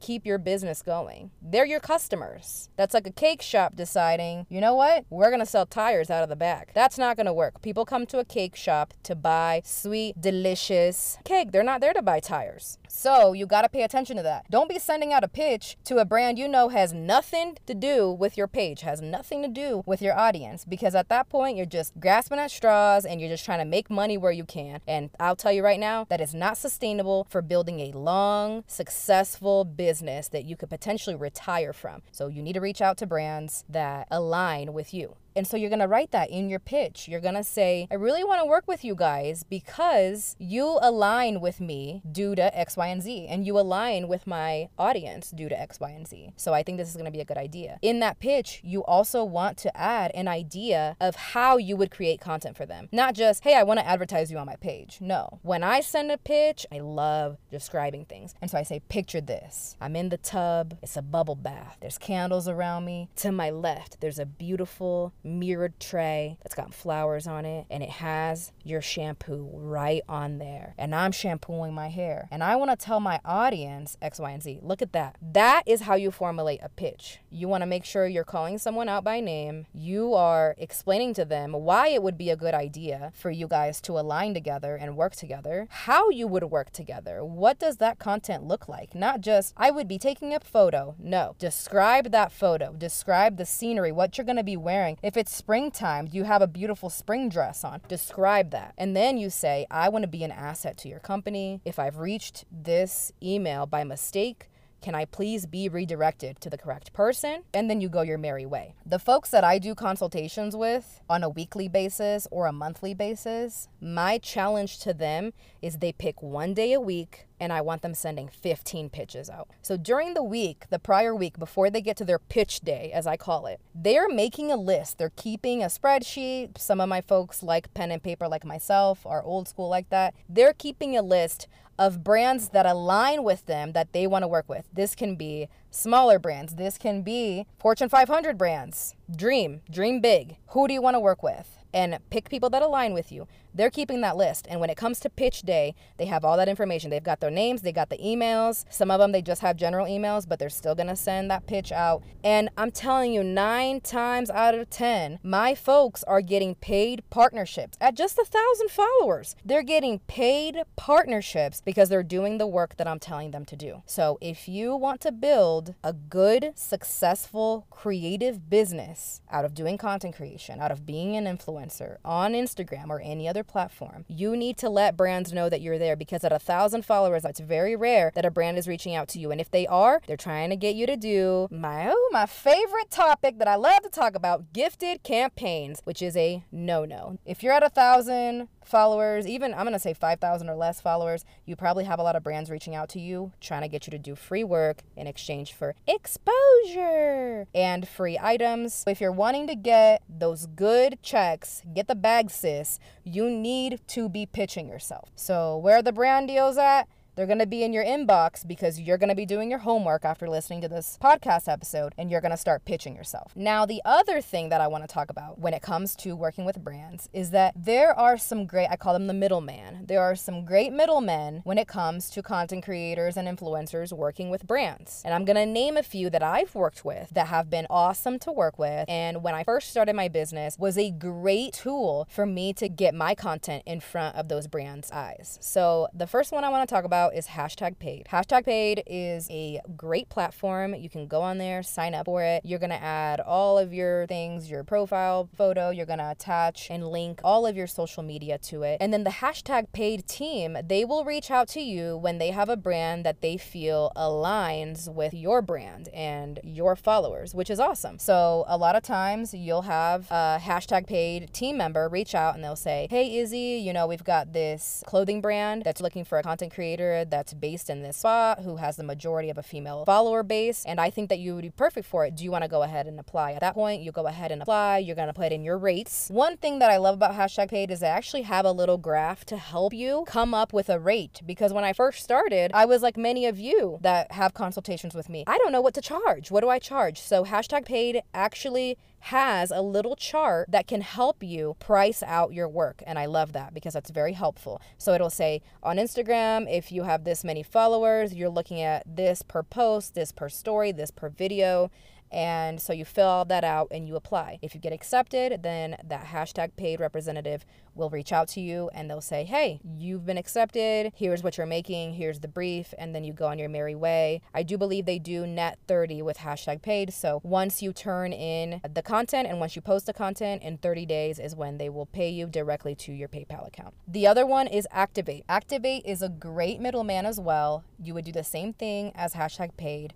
keep 0.00 0.26
your 0.26 0.38
business 0.38 0.82
going. 0.82 1.30
They're 1.40 1.66
your 1.66 1.80
customers. 1.80 2.68
That's 2.76 2.94
like 2.94 3.06
a 3.06 3.12
cake 3.12 3.42
shop 3.42 3.76
deciding, 3.76 4.46
you 4.48 4.60
know 4.60 4.74
what? 4.74 5.04
We're 5.10 5.30
going 5.30 5.40
to 5.40 5.46
sell 5.46 5.66
tires 5.66 6.10
out 6.10 6.22
of 6.22 6.28
the 6.28 6.36
back. 6.36 6.72
That's 6.74 6.98
not 6.98 7.16
going 7.16 7.26
to 7.26 7.32
work. 7.32 7.62
People 7.62 7.84
come 7.84 8.06
to 8.06 8.18
a 8.18 8.24
cake 8.24 8.56
shop 8.56 8.94
to 9.04 9.14
buy 9.14 9.62
sweet, 9.64 10.20
delicious 10.20 11.18
cake. 11.24 11.52
They're 11.52 11.62
not 11.62 11.80
there 11.80 11.94
to 11.94 12.02
buy 12.02 12.20
tires. 12.20 12.78
So 12.88 13.32
you 13.32 13.46
got 13.46 13.62
to 13.62 13.68
pay 13.68 13.82
attention 13.82 14.16
to 14.16 14.22
that. 14.22 14.50
Don't 14.50 14.68
be 14.68 14.78
sending 14.78 15.12
out 15.12 15.24
a 15.24 15.28
pitch 15.28 15.76
to 15.84 15.98
a 15.98 16.04
brand 16.04 16.38
you 16.38 16.48
know 16.48 16.68
has 16.68 16.92
nothing 16.92 17.56
to 17.66 17.74
do 17.74 18.10
with 18.10 18.36
your 18.36 18.48
page, 18.48 18.80
has 18.80 19.00
nothing 19.00 19.42
to 19.42 19.48
do 19.48 19.82
with 19.86 20.02
your 20.02 20.18
audience, 20.18 20.64
because 20.64 20.94
at 20.94 21.08
that 21.08 21.28
point, 21.28 21.56
you're 21.56 21.66
just 21.66 21.98
grasping 22.00 22.38
at 22.38 22.50
straws 22.50 23.04
and 23.04 23.20
you're 23.20 23.30
just 23.30 23.44
trying 23.44 23.58
to 23.58 23.64
make 23.64 23.90
money 23.90 24.16
where 24.16 24.32
you 24.32 24.44
can. 24.44 24.80
And 24.86 25.10
I'll 25.20 25.35
I'll 25.36 25.38
tell 25.38 25.52
you 25.52 25.62
right 25.62 25.78
now, 25.78 26.06
that 26.08 26.22
is 26.22 26.34
not 26.34 26.56
sustainable 26.56 27.26
for 27.28 27.42
building 27.42 27.80
a 27.80 27.92
long, 27.92 28.64
successful 28.66 29.66
business 29.66 30.28
that 30.28 30.46
you 30.46 30.56
could 30.56 30.70
potentially 30.70 31.14
retire 31.14 31.74
from. 31.74 32.00
So 32.10 32.28
you 32.28 32.40
need 32.40 32.54
to 32.54 32.60
reach 32.62 32.80
out 32.80 32.96
to 32.96 33.06
brands 33.06 33.62
that 33.68 34.08
align 34.10 34.72
with 34.72 34.94
you. 34.94 35.16
And 35.36 35.46
so 35.46 35.56
you're 35.56 35.68
going 35.68 35.80
to 35.80 35.86
write 35.86 36.10
that 36.12 36.30
in 36.30 36.48
your 36.48 36.58
pitch. 36.58 37.08
You're 37.08 37.20
going 37.20 37.34
to 37.34 37.44
say, 37.44 37.86
I 37.90 37.94
really 37.94 38.24
want 38.24 38.40
to 38.40 38.46
work 38.46 38.66
with 38.66 38.84
you 38.84 38.94
guys 38.94 39.44
because 39.44 40.34
you 40.38 40.78
align 40.80 41.40
with 41.40 41.60
me 41.60 42.02
due 42.10 42.34
to 42.34 42.58
X, 42.58 42.76
Y, 42.76 42.86
and 42.86 43.02
Z. 43.02 43.26
And 43.28 43.46
you 43.46 43.58
align 43.58 44.08
with 44.08 44.26
my 44.26 44.70
audience 44.78 45.30
due 45.30 45.50
to 45.50 45.60
X, 45.60 45.78
Y, 45.78 45.90
and 45.90 46.08
Z. 46.08 46.32
So 46.36 46.54
I 46.54 46.62
think 46.62 46.78
this 46.78 46.88
is 46.88 46.94
going 46.94 47.04
to 47.04 47.10
be 47.10 47.20
a 47.20 47.24
good 47.24 47.36
idea. 47.36 47.78
In 47.82 48.00
that 48.00 48.18
pitch, 48.18 48.62
you 48.64 48.82
also 48.84 49.22
want 49.24 49.58
to 49.58 49.76
add 49.76 50.10
an 50.14 50.26
idea 50.26 50.96
of 51.00 51.16
how 51.16 51.58
you 51.58 51.76
would 51.76 51.90
create 51.90 52.20
content 52.20 52.56
for 52.56 52.64
them. 52.64 52.88
Not 52.90 53.14
just, 53.14 53.44
hey, 53.44 53.54
I 53.54 53.62
want 53.62 53.78
to 53.78 53.86
advertise 53.86 54.32
you 54.32 54.38
on 54.38 54.46
my 54.46 54.56
page. 54.56 54.98
No. 55.02 55.38
When 55.42 55.62
I 55.62 55.80
send 55.80 56.10
a 56.10 56.16
pitch, 56.16 56.64
I 56.72 56.78
love 56.78 57.36
describing 57.50 58.06
things. 58.06 58.34
And 58.40 58.50
so 58.50 58.56
I 58.56 58.62
say, 58.62 58.80
picture 58.88 59.20
this. 59.20 59.76
I'm 59.82 59.96
in 59.96 60.08
the 60.08 60.16
tub, 60.16 60.78
it's 60.82 60.96
a 60.96 61.02
bubble 61.02 61.34
bath. 61.34 61.76
There's 61.80 61.98
candles 61.98 62.48
around 62.48 62.86
me. 62.86 63.10
To 63.16 63.32
my 63.32 63.50
left, 63.50 64.00
there's 64.00 64.18
a 64.18 64.26
beautiful 64.26 65.12
mirrored 65.26 65.78
tray 65.80 66.38
that's 66.42 66.54
got 66.54 66.72
flowers 66.72 67.26
on 67.26 67.44
it 67.44 67.66
and 67.70 67.82
it 67.82 67.90
has 67.90 68.52
your 68.62 68.80
shampoo 68.80 69.50
right 69.52 70.02
on 70.08 70.38
there. 70.38 70.74
And 70.78 70.94
I'm 70.94 71.12
shampooing 71.12 71.74
my 71.74 71.88
hair. 71.88 72.28
And 72.30 72.42
I 72.42 72.56
want 72.56 72.70
to 72.70 72.76
tell 72.76 73.00
my 73.00 73.20
audience 73.24 73.96
X, 74.00 74.18
Y, 74.18 74.30
and 74.30 74.42
Z. 74.42 74.60
Look 74.62 74.82
at 74.82 74.92
that. 74.92 75.16
That 75.20 75.62
is 75.66 75.82
how 75.82 75.94
you 75.94 76.10
formulate 76.10 76.60
a 76.62 76.68
pitch. 76.68 77.18
You 77.30 77.48
want 77.48 77.62
to 77.62 77.66
make 77.66 77.84
sure 77.84 78.06
you're 78.06 78.24
calling 78.24 78.58
someone 78.58 78.88
out 78.88 79.04
by 79.04 79.20
name. 79.20 79.66
You 79.74 80.14
are 80.14 80.54
explaining 80.58 81.14
to 81.14 81.24
them 81.24 81.52
why 81.52 81.88
it 81.88 82.02
would 82.02 82.18
be 82.18 82.30
a 82.30 82.36
good 82.36 82.54
idea 82.54 83.12
for 83.14 83.30
you 83.30 83.46
guys 83.48 83.80
to 83.82 83.98
align 83.98 84.34
together 84.34 84.76
and 84.76 84.96
work 84.96 85.14
together, 85.14 85.66
how 85.70 86.10
you 86.10 86.26
would 86.26 86.44
work 86.44 86.70
together. 86.70 87.24
What 87.24 87.58
does 87.58 87.76
that 87.78 87.98
content 87.98 88.44
look 88.44 88.68
like? 88.68 88.94
Not 88.94 89.20
just, 89.20 89.54
I 89.56 89.70
would 89.70 89.88
be 89.88 89.98
taking 89.98 90.34
a 90.34 90.40
photo. 90.40 90.94
No. 90.98 91.34
Describe 91.38 92.10
that 92.12 92.32
photo. 92.32 92.72
Describe 92.72 93.36
the 93.36 93.46
scenery, 93.46 93.92
what 93.92 94.16
you're 94.16 94.24
going 94.24 94.36
to 94.36 94.44
be 94.44 94.56
wearing. 94.56 94.98
If 95.02 95.15
it's 95.16 95.34
springtime, 95.34 96.08
you 96.10 96.24
have 96.24 96.42
a 96.42 96.46
beautiful 96.46 96.90
spring 96.90 97.28
dress 97.28 97.64
on. 97.64 97.80
Describe 97.88 98.50
that. 98.50 98.74
And 98.78 98.96
then 98.96 99.18
you 99.18 99.30
say, 99.30 99.66
I 99.70 99.88
want 99.88 100.02
to 100.02 100.08
be 100.08 100.24
an 100.24 100.32
asset 100.32 100.76
to 100.78 100.88
your 100.88 101.00
company. 101.00 101.60
If 101.64 101.78
I've 101.78 101.98
reached 101.98 102.44
this 102.50 103.12
email 103.22 103.66
by 103.66 103.84
mistake, 103.84 104.48
can 104.82 104.94
I 104.94 105.04
please 105.04 105.46
be 105.46 105.68
redirected 105.68 106.40
to 106.40 106.50
the 106.50 106.58
correct 106.58 106.92
person? 106.92 107.42
And 107.52 107.68
then 107.68 107.80
you 107.80 107.88
go 107.88 108.02
your 108.02 108.18
merry 108.18 108.46
way. 108.46 108.74
The 108.84 108.98
folks 108.98 109.30
that 109.30 109.42
I 109.42 109.58
do 109.58 109.74
consultations 109.74 110.54
with 110.54 111.00
on 111.08 111.24
a 111.24 111.28
weekly 111.28 111.66
basis 111.66 112.28
or 112.30 112.46
a 112.46 112.52
monthly 112.52 112.94
basis, 112.94 113.68
my 113.80 114.18
challenge 114.18 114.78
to 114.80 114.94
them 114.94 115.32
is 115.60 115.78
they 115.78 115.92
pick 115.92 116.22
one 116.22 116.54
day 116.54 116.72
a 116.72 116.80
week 116.80 117.26
and 117.38 117.52
I 117.52 117.60
want 117.60 117.82
them 117.82 117.94
sending 117.94 118.28
15 118.28 118.90
pitches 118.90 119.28
out. 119.30 119.48
So 119.62 119.76
during 119.76 120.14
the 120.14 120.22
week, 120.22 120.64
the 120.70 120.78
prior 120.78 121.14
week, 121.14 121.38
before 121.38 121.70
they 121.70 121.80
get 121.80 121.96
to 121.98 122.04
their 122.04 122.18
pitch 122.18 122.60
day, 122.60 122.90
as 122.92 123.06
I 123.06 123.16
call 123.16 123.46
it, 123.46 123.60
they're 123.74 124.08
making 124.08 124.50
a 124.50 124.56
list. 124.56 124.98
They're 124.98 125.12
keeping 125.16 125.62
a 125.62 125.66
spreadsheet. 125.66 126.58
Some 126.58 126.80
of 126.80 126.88
my 126.88 127.00
folks 127.00 127.42
like 127.42 127.72
pen 127.74 127.90
and 127.90 128.02
paper, 128.02 128.28
like 128.28 128.44
myself, 128.44 129.04
are 129.06 129.22
old 129.22 129.48
school 129.48 129.68
like 129.68 129.90
that. 129.90 130.14
They're 130.28 130.54
keeping 130.54 130.96
a 130.96 131.02
list 131.02 131.46
of 131.78 132.02
brands 132.02 132.50
that 132.50 132.66
align 132.66 133.22
with 133.22 133.46
them 133.46 133.72
that 133.72 133.92
they 133.92 134.06
want 134.06 134.22
to 134.22 134.28
work 134.28 134.48
with. 134.48 134.64
This 134.72 134.94
can 134.94 135.14
be 135.14 135.48
smaller 135.70 136.18
brands, 136.18 136.54
this 136.54 136.78
can 136.78 137.02
be 137.02 137.46
Fortune 137.58 137.88
500 137.88 138.38
brands. 138.38 138.94
Dream, 139.14 139.60
dream 139.70 140.00
big. 140.00 140.36
Who 140.48 140.66
do 140.68 140.74
you 140.74 140.80
want 140.80 140.94
to 140.94 141.00
work 141.00 141.22
with? 141.22 141.58
And 141.74 141.98
pick 142.08 142.30
people 142.30 142.48
that 142.50 142.62
align 142.62 142.94
with 142.94 143.12
you. 143.12 143.28
They're 143.56 143.70
keeping 143.70 144.02
that 144.02 144.16
list. 144.16 144.46
And 144.50 144.60
when 144.60 144.70
it 144.70 144.76
comes 144.76 145.00
to 145.00 145.10
pitch 145.10 145.42
day, 145.42 145.74
they 145.96 146.06
have 146.06 146.24
all 146.24 146.36
that 146.36 146.48
information. 146.48 146.90
They've 146.90 147.02
got 147.02 147.20
their 147.20 147.30
names, 147.30 147.62
they 147.62 147.72
got 147.72 147.88
the 147.88 147.98
emails. 147.98 148.64
Some 148.68 148.90
of 148.90 149.00
them, 149.00 149.12
they 149.12 149.22
just 149.22 149.40
have 149.40 149.56
general 149.56 149.86
emails, 149.86 150.28
but 150.28 150.38
they're 150.38 150.50
still 150.50 150.74
going 150.74 150.88
to 150.88 150.96
send 150.96 151.30
that 151.30 151.46
pitch 151.46 151.72
out. 151.72 152.02
And 152.22 152.50
I'm 152.56 152.70
telling 152.70 153.12
you, 153.12 153.24
nine 153.24 153.80
times 153.80 154.30
out 154.30 154.54
of 154.54 154.68
10, 154.68 155.20
my 155.22 155.54
folks 155.54 156.04
are 156.04 156.20
getting 156.20 156.54
paid 156.54 157.02
partnerships 157.08 157.78
at 157.80 157.94
just 157.94 158.18
a 158.18 158.24
thousand 158.24 158.70
followers. 158.70 159.36
They're 159.44 159.62
getting 159.62 160.00
paid 160.00 160.62
partnerships 160.76 161.62
because 161.64 161.88
they're 161.88 162.02
doing 162.02 162.38
the 162.38 162.46
work 162.46 162.76
that 162.76 162.86
I'm 162.86 162.98
telling 162.98 163.30
them 163.30 163.44
to 163.46 163.56
do. 163.56 163.82
So 163.86 164.18
if 164.20 164.48
you 164.48 164.76
want 164.76 165.00
to 165.02 165.12
build 165.12 165.74
a 165.82 165.92
good, 165.92 166.52
successful, 166.54 167.66
creative 167.70 168.50
business 168.50 169.22
out 169.30 169.44
of 169.44 169.54
doing 169.54 169.78
content 169.78 170.16
creation, 170.16 170.60
out 170.60 170.70
of 170.70 170.84
being 170.84 171.16
an 171.16 171.24
influencer 171.24 171.96
on 172.04 172.32
Instagram 172.32 172.88
or 172.88 173.00
any 173.00 173.28
other 173.28 173.44
platform. 173.46 174.04
You 174.08 174.36
need 174.36 174.56
to 174.58 174.68
let 174.68 174.96
brands 174.96 175.32
know 175.32 175.48
that 175.48 175.60
you're 175.60 175.78
there 175.78 175.96
because 175.96 176.24
at 176.24 176.32
a 176.32 176.38
thousand 176.38 176.84
followers, 176.84 177.22
that's 177.22 177.40
very 177.40 177.76
rare 177.76 178.12
that 178.14 178.24
a 178.24 178.30
brand 178.30 178.58
is 178.58 178.68
reaching 178.68 178.94
out 178.94 179.08
to 179.08 179.18
you. 179.18 179.30
And 179.30 179.40
if 179.40 179.50
they 179.50 179.66
are, 179.66 180.00
they're 180.06 180.16
trying 180.16 180.50
to 180.50 180.56
get 180.56 180.74
you 180.74 180.86
to 180.86 180.96
do 180.96 181.48
my 181.50 181.88
oh, 181.90 182.08
my 182.12 182.26
favorite 182.26 182.90
topic 182.90 183.38
that 183.38 183.48
I 183.48 183.56
love 183.56 183.82
to 183.82 183.90
talk 183.90 184.14
about, 184.14 184.52
gifted 184.52 185.02
campaigns, 185.02 185.80
which 185.84 186.02
is 186.02 186.16
a 186.16 186.44
no-no. 186.50 187.18
If 187.24 187.42
you're 187.42 187.52
at 187.52 187.62
a 187.62 187.70
thousand 187.70 188.48
followers, 188.66 189.26
even 189.26 189.54
I'm 189.54 189.62
going 189.62 189.72
to 189.72 189.78
say 189.78 189.94
5,000 189.94 190.48
or 190.48 190.54
less 190.54 190.80
followers, 190.80 191.24
you 191.44 191.56
probably 191.56 191.84
have 191.84 191.98
a 191.98 192.02
lot 192.02 192.16
of 192.16 192.22
brands 192.22 192.50
reaching 192.50 192.74
out 192.74 192.88
to 192.90 193.00
you 193.00 193.32
trying 193.40 193.62
to 193.62 193.68
get 193.68 193.86
you 193.86 193.90
to 193.92 193.98
do 193.98 194.14
free 194.14 194.44
work 194.44 194.82
in 194.96 195.06
exchange 195.06 195.52
for 195.52 195.74
exposure 195.86 197.46
and 197.54 197.86
free 197.88 198.18
items. 198.20 198.84
If 198.86 199.00
you're 199.00 199.12
wanting 199.12 199.46
to 199.48 199.54
get 199.54 200.02
those 200.08 200.46
good 200.46 201.02
checks, 201.02 201.62
get 201.74 201.88
the 201.88 201.94
bag, 201.94 202.30
sis, 202.30 202.78
you 203.04 203.30
need 203.30 203.80
to 203.88 204.08
be 204.08 204.26
pitching 204.26 204.68
yourself. 204.68 205.10
So, 205.14 205.56
where 205.56 205.76
are 205.76 205.82
the 205.82 205.92
brand 205.92 206.28
deals 206.28 206.58
at? 206.58 206.88
They're 207.16 207.26
going 207.26 207.38
to 207.38 207.46
be 207.46 207.64
in 207.64 207.72
your 207.72 207.84
inbox 207.84 208.46
because 208.46 208.78
you're 208.78 208.98
going 208.98 209.08
to 209.08 209.14
be 209.14 209.24
doing 209.24 209.48
your 209.48 209.60
homework 209.60 210.04
after 210.04 210.28
listening 210.28 210.60
to 210.60 210.68
this 210.68 210.98
podcast 211.02 211.50
episode 211.50 211.94
and 211.96 212.10
you're 212.10 212.20
going 212.20 212.30
to 212.30 212.36
start 212.36 212.66
pitching 212.66 212.94
yourself. 212.94 213.32
Now, 213.34 213.64
the 213.64 213.80
other 213.86 214.20
thing 214.20 214.50
that 214.50 214.60
I 214.60 214.66
want 214.66 214.84
to 214.84 214.88
talk 214.88 215.08
about 215.08 215.38
when 215.38 215.54
it 215.54 215.62
comes 215.62 215.96
to 215.96 216.14
working 216.14 216.44
with 216.44 216.62
brands 216.62 217.08
is 217.14 217.30
that 217.30 217.54
there 217.56 217.98
are 217.98 218.18
some 218.18 218.44
great, 218.44 218.68
I 218.70 218.76
call 218.76 218.92
them 218.92 219.06
the 219.06 219.14
middleman. 219.14 219.86
There 219.86 220.02
are 220.02 220.14
some 220.14 220.44
great 220.44 220.74
middlemen 220.74 221.40
when 221.44 221.56
it 221.56 221.66
comes 221.66 222.10
to 222.10 222.22
content 222.22 222.66
creators 222.66 223.16
and 223.16 223.26
influencers 223.26 223.94
working 223.94 224.28
with 224.28 224.46
brands. 224.46 225.00
And 225.02 225.14
I'm 225.14 225.24
going 225.24 225.36
to 225.36 225.46
name 225.46 225.78
a 225.78 225.82
few 225.82 226.10
that 226.10 226.22
I've 226.22 226.54
worked 226.54 226.84
with 226.84 227.08
that 227.14 227.28
have 227.28 227.48
been 227.48 227.66
awesome 227.70 228.18
to 228.20 228.32
work 228.32 228.58
with. 228.58 228.84
And 228.90 229.22
when 229.22 229.34
I 229.34 229.42
first 229.42 229.70
started 229.70 229.96
my 229.96 230.08
business 230.08 230.58
was 230.58 230.76
a 230.76 230.90
great 230.90 231.54
tool 231.54 232.06
for 232.10 232.26
me 232.26 232.52
to 232.52 232.68
get 232.68 232.94
my 232.94 233.14
content 233.14 233.62
in 233.64 233.80
front 233.80 234.16
of 234.16 234.28
those 234.28 234.46
brands' 234.46 234.90
eyes. 234.90 235.38
So 235.40 235.88
the 235.94 236.06
first 236.06 236.30
one 236.30 236.44
I 236.44 236.50
want 236.50 236.68
to 236.68 236.74
talk 236.74 236.84
about 236.84 237.05
about 237.06 237.16
is 237.16 237.28
hashtag 237.28 237.78
paid. 237.78 238.06
Hashtag 238.10 238.44
paid 238.44 238.82
is 238.86 239.28
a 239.30 239.60
great 239.76 240.08
platform. 240.08 240.74
You 240.74 240.88
can 240.88 241.06
go 241.06 241.22
on 241.22 241.38
there, 241.38 241.62
sign 241.62 241.94
up 241.94 242.06
for 242.06 242.22
it. 242.22 242.42
You're 242.44 242.58
going 242.58 242.70
to 242.70 242.82
add 242.82 243.20
all 243.20 243.58
of 243.58 243.72
your 243.72 244.06
things, 244.06 244.50
your 244.50 244.64
profile 244.64 245.28
photo, 245.36 245.70
you're 245.70 245.86
going 245.86 245.98
to 245.98 246.10
attach 246.10 246.68
and 246.70 246.86
link 246.88 247.20
all 247.22 247.46
of 247.46 247.56
your 247.56 247.66
social 247.66 248.02
media 248.02 248.38
to 248.38 248.62
it. 248.62 248.78
And 248.80 248.92
then 248.92 249.04
the 249.04 249.10
hashtag 249.10 249.72
paid 249.72 250.06
team, 250.06 250.56
they 250.64 250.84
will 250.84 251.04
reach 251.04 251.30
out 251.30 251.48
to 251.48 251.60
you 251.60 251.96
when 251.96 252.18
they 252.18 252.30
have 252.30 252.48
a 252.48 252.56
brand 252.56 253.04
that 253.04 253.20
they 253.20 253.36
feel 253.36 253.92
aligns 253.96 254.92
with 254.92 255.14
your 255.14 255.42
brand 255.42 255.88
and 255.94 256.40
your 256.42 256.76
followers, 256.76 257.34
which 257.34 257.50
is 257.50 257.60
awesome. 257.60 257.98
So 257.98 258.44
a 258.48 258.56
lot 258.56 258.76
of 258.76 258.82
times 258.82 259.32
you'll 259.32 259.62
have 259.62 260.08
a 260.10 260.38
hashtag 260.42 260.86
paid 260.86 261.32
team 261.32 261.56
member 261.56 261.88
reach 261.88 262.14
out 262.14 262.34
and 262.34 262.42
they'll 262.42 262.56
say, 262.56 262.86
Hey, 262.90 263.18
Izzy, 263.18 263.60
you 263.64 263.72
know, 263.72 263.86
we've 263.86 264.04
got 264.04 264.32
this 264.32 264.82
clothing 264.86 265.20
brand 265.20 265.62
that's 265.64 265.80
looking 265.80 266.04
for 266.04 266.18
a 266.18 266.22
content 266.22 266.52
creator 266.52 266.95
that's 267.04 267.34
based 267.34 267.68
in 267.70 267.82
this 267.82 267.98
spot 267.98 268.40
who 268.40 268.56
has 268.56 268.76
the 268.76 268.84
majority 268.84 269.30
of 269.30 269.38
a 269.38 269.42
female 269.42 269.84
follower 269.84 270.22
base. 270.22 270.64
And 270.66 270.80
I 270.80 270.90
think 270.90 271.08
that 271.08 271.18
you 271.18 271.34
would 271.34 271.42
be 271.42 271.50
perfect 271.50 271.86
for 271.86 272.04
it. 272.06 272.14
Do 272.14 272.24
you 272.24 272.30
want 272.30 272.44
to 272.44 272.48
go 272.48 272.62
ahead 272.62 272.86
and 272.86 272.98
apply? 272.98 273.32
At 273.32 273.40
that 273.40 273.54
point, 273.54 273.82
you 273.82 273.92
go 273.92 274.06
ahead 274.06 274.32
and 274.32 274.42
apply. 274.42 274.78
You're 274.78 274.96
going 274.96 275.08
to 275.08 275.14
put 275.14 275.32
in 275.32 275.44
your 275.44 275.58
rates. 275.58 276.08
One 276.10 276.36
thing 276.36 276.58
that 276.60 276.70
I 276.70 276.76
love 276.78 276.94
about 276.94 277.14
hashtag 277.14 277.50
paid 277.50 277.70
is 277.70 277.80
they 277.80 277.86
actually 277.86 278.22
have 278.22 278.44
a 278.44 278.52
little 278.52 278.78
graph 278.78 279.24
to 279.26 279.36
help 279.36 279.72
you 279.72 280.04
come 280.06 280.34
up 280.34 280.52
with 280.52 280.68
a 280.68 280.78
rate. 280.78 281.20
Because 281.26 281.52
when 281.52 281.64
I 281.64 281.72
first 281.72 282.02
started, 282.02 282.50
I 282.54 282.64
was 282.64 282.82
like 282.82 282.96
many 282.96 283.26
of 283.26 283.38
you 283.38 283.78
that 283.82 284.12
have 284.12 284.34
consultations 284.34 284.94
with 284.94 285.08
me. 285.08 285.24
I 285.26 285.38
don't 285.38 285.52
know 285.52 285.60
what 285.60 285.74
to 285.74 285.80
charge. 285.80 286.30
What 286.30 286.40
do 286.40 286.48
I 286.48 286.58
charge? 286.58 287.00
So 287.00 287.24
hashtag 287.24 287.64
paid 287.64 288.02
actually 288.14 288.78
has 289.00 289.50
a 289.50 289.60
little 289.60 289.96
chart 289.96 290.50
that 290.50 290.66
can 290.66 290.80
help 290.80 291.22
you 291.22 291.56
price 291.58 292.02
out 292.02 292.32
your 292.32 292.48
work. 292.48 292.82
And 292.86 292.98
I 292.98 293.06
love 293.06 293.32
that 293.32 293.54
because 293.54 293.74
that's 293.74 293.90
very 293.90 294.14
helpful. 294.14 294.60
So 294.78 294.94
it'll 294.94 295.10
say 295.10 295.42
on 295.62 295.76
Instagram, 295.76 296.46
if 296.50 296.72
you 296.72 296.82
have 296.84 297.04
this 297.04 297.22
many 297.22 297.42
followers, 297.42 298.14
you're 298.14 298.28
looking 298.28 298.60
at 298.60 298.82
this 298.86 299.22
per 299.22 299.42
post, 299.42 299.94
this 299.94 300.12
per 300.12 300.28
story, 300.28 300.72
this 300.72 300.90
per 300.90 301.08
video. 301.08 301.70
And 302.10 302.60
so 302.60 302.72
you 302.72 302.84
fill 302.84 303.06
all 303.06 303.24
that 303.26 303.44
out 303.44 303.68
and 303.70 303.86
you 303.86 303.96
apply. 303.96 304.38
If 304.42 304.54
you 304.54 304.60
get 304.60 304.72
accepted, 304.72 305.42
then 305.42 305.76
that 305.84 306.06
hashtag 306.06 306.56
paid 306.56 306.80
representative 306.80 307.44
will 307.74 307.90
reach 307.90 308.12
out 308.12 308.28
to 308.28 308.40
you 308.40 308.70
and 308.72 308.88
they'll 308.88 309.00
say, 309.00 309.24
hey, 309.24 309.60
you've 309.64 310.06
been 310.06 310.16
accepted. 310.16 310.92
Here's 310.96 311.22
what 311.22 311.36
you're 311.36 311.46
making. 311.46 311.94
Here's 311.94 312.20
the 312.20 312.28
brief. 312.28 312.72
And 312.78 312.94
then 312.94 313.04
you 313.04 313.12
go 313.12 313.26
on 313.26 313.38
your 313.38 313.48
merry 313.48 313.74
way. 313.74 314.22
I 314.32 314.42
do 314.42 314.56
believe 314.56 314.86
they 314.86 314.98
do 314.98 315.26
net 315.26 315.58
30 315.68 316.02
with 316.02 316.18
hashtag 316.18 316.62
paid. 316.62 316.92
So 316.92 317.20
once 317.22 317.62
you 317.62 317.72
turn 317.72 318.12
in 318.12 318.60
the 318.72 318.82
content 318.82 319.28
and 319.28 319.38
once 319.38 319.56
you 319.56 319.62
post 319.62 319.86
the 319.86 319.92
content 319.92 320.42
in 320.42 320.58
30 320.58 320.86
days 320.86 321.18
is 321.18 321.36
when 321.36 321.58
they 321.58 321.68
will 321.68 321.86
pay 321.86 322.08
you 322.08 322.26
directly 322.26 322.74
to 322.76 322.92
your 322.92 323.08
PayPal 323.08 323.46
account. 323.46 323.74
The 323.86 324.06
other 324.06 324.26
one 324.26 324.46
is 324.46 324.66
Activate. 324.70 325.24
Activate 325.28 325.84
is 325.84 326.02
a 326.02 326.08
great 326.08 326.60
middleman 326.60 327.04
as 327.06 327.20
well. 327.20 327.64
You 327.82 327.94
would 327.94 328.04
do 328.04 328.12
the 328.12 328.24
same 328.24 328.52
thing 328.52 328.92
as 328.94 329.14
hashtag 329.14 329.56
paid 329.56 329.92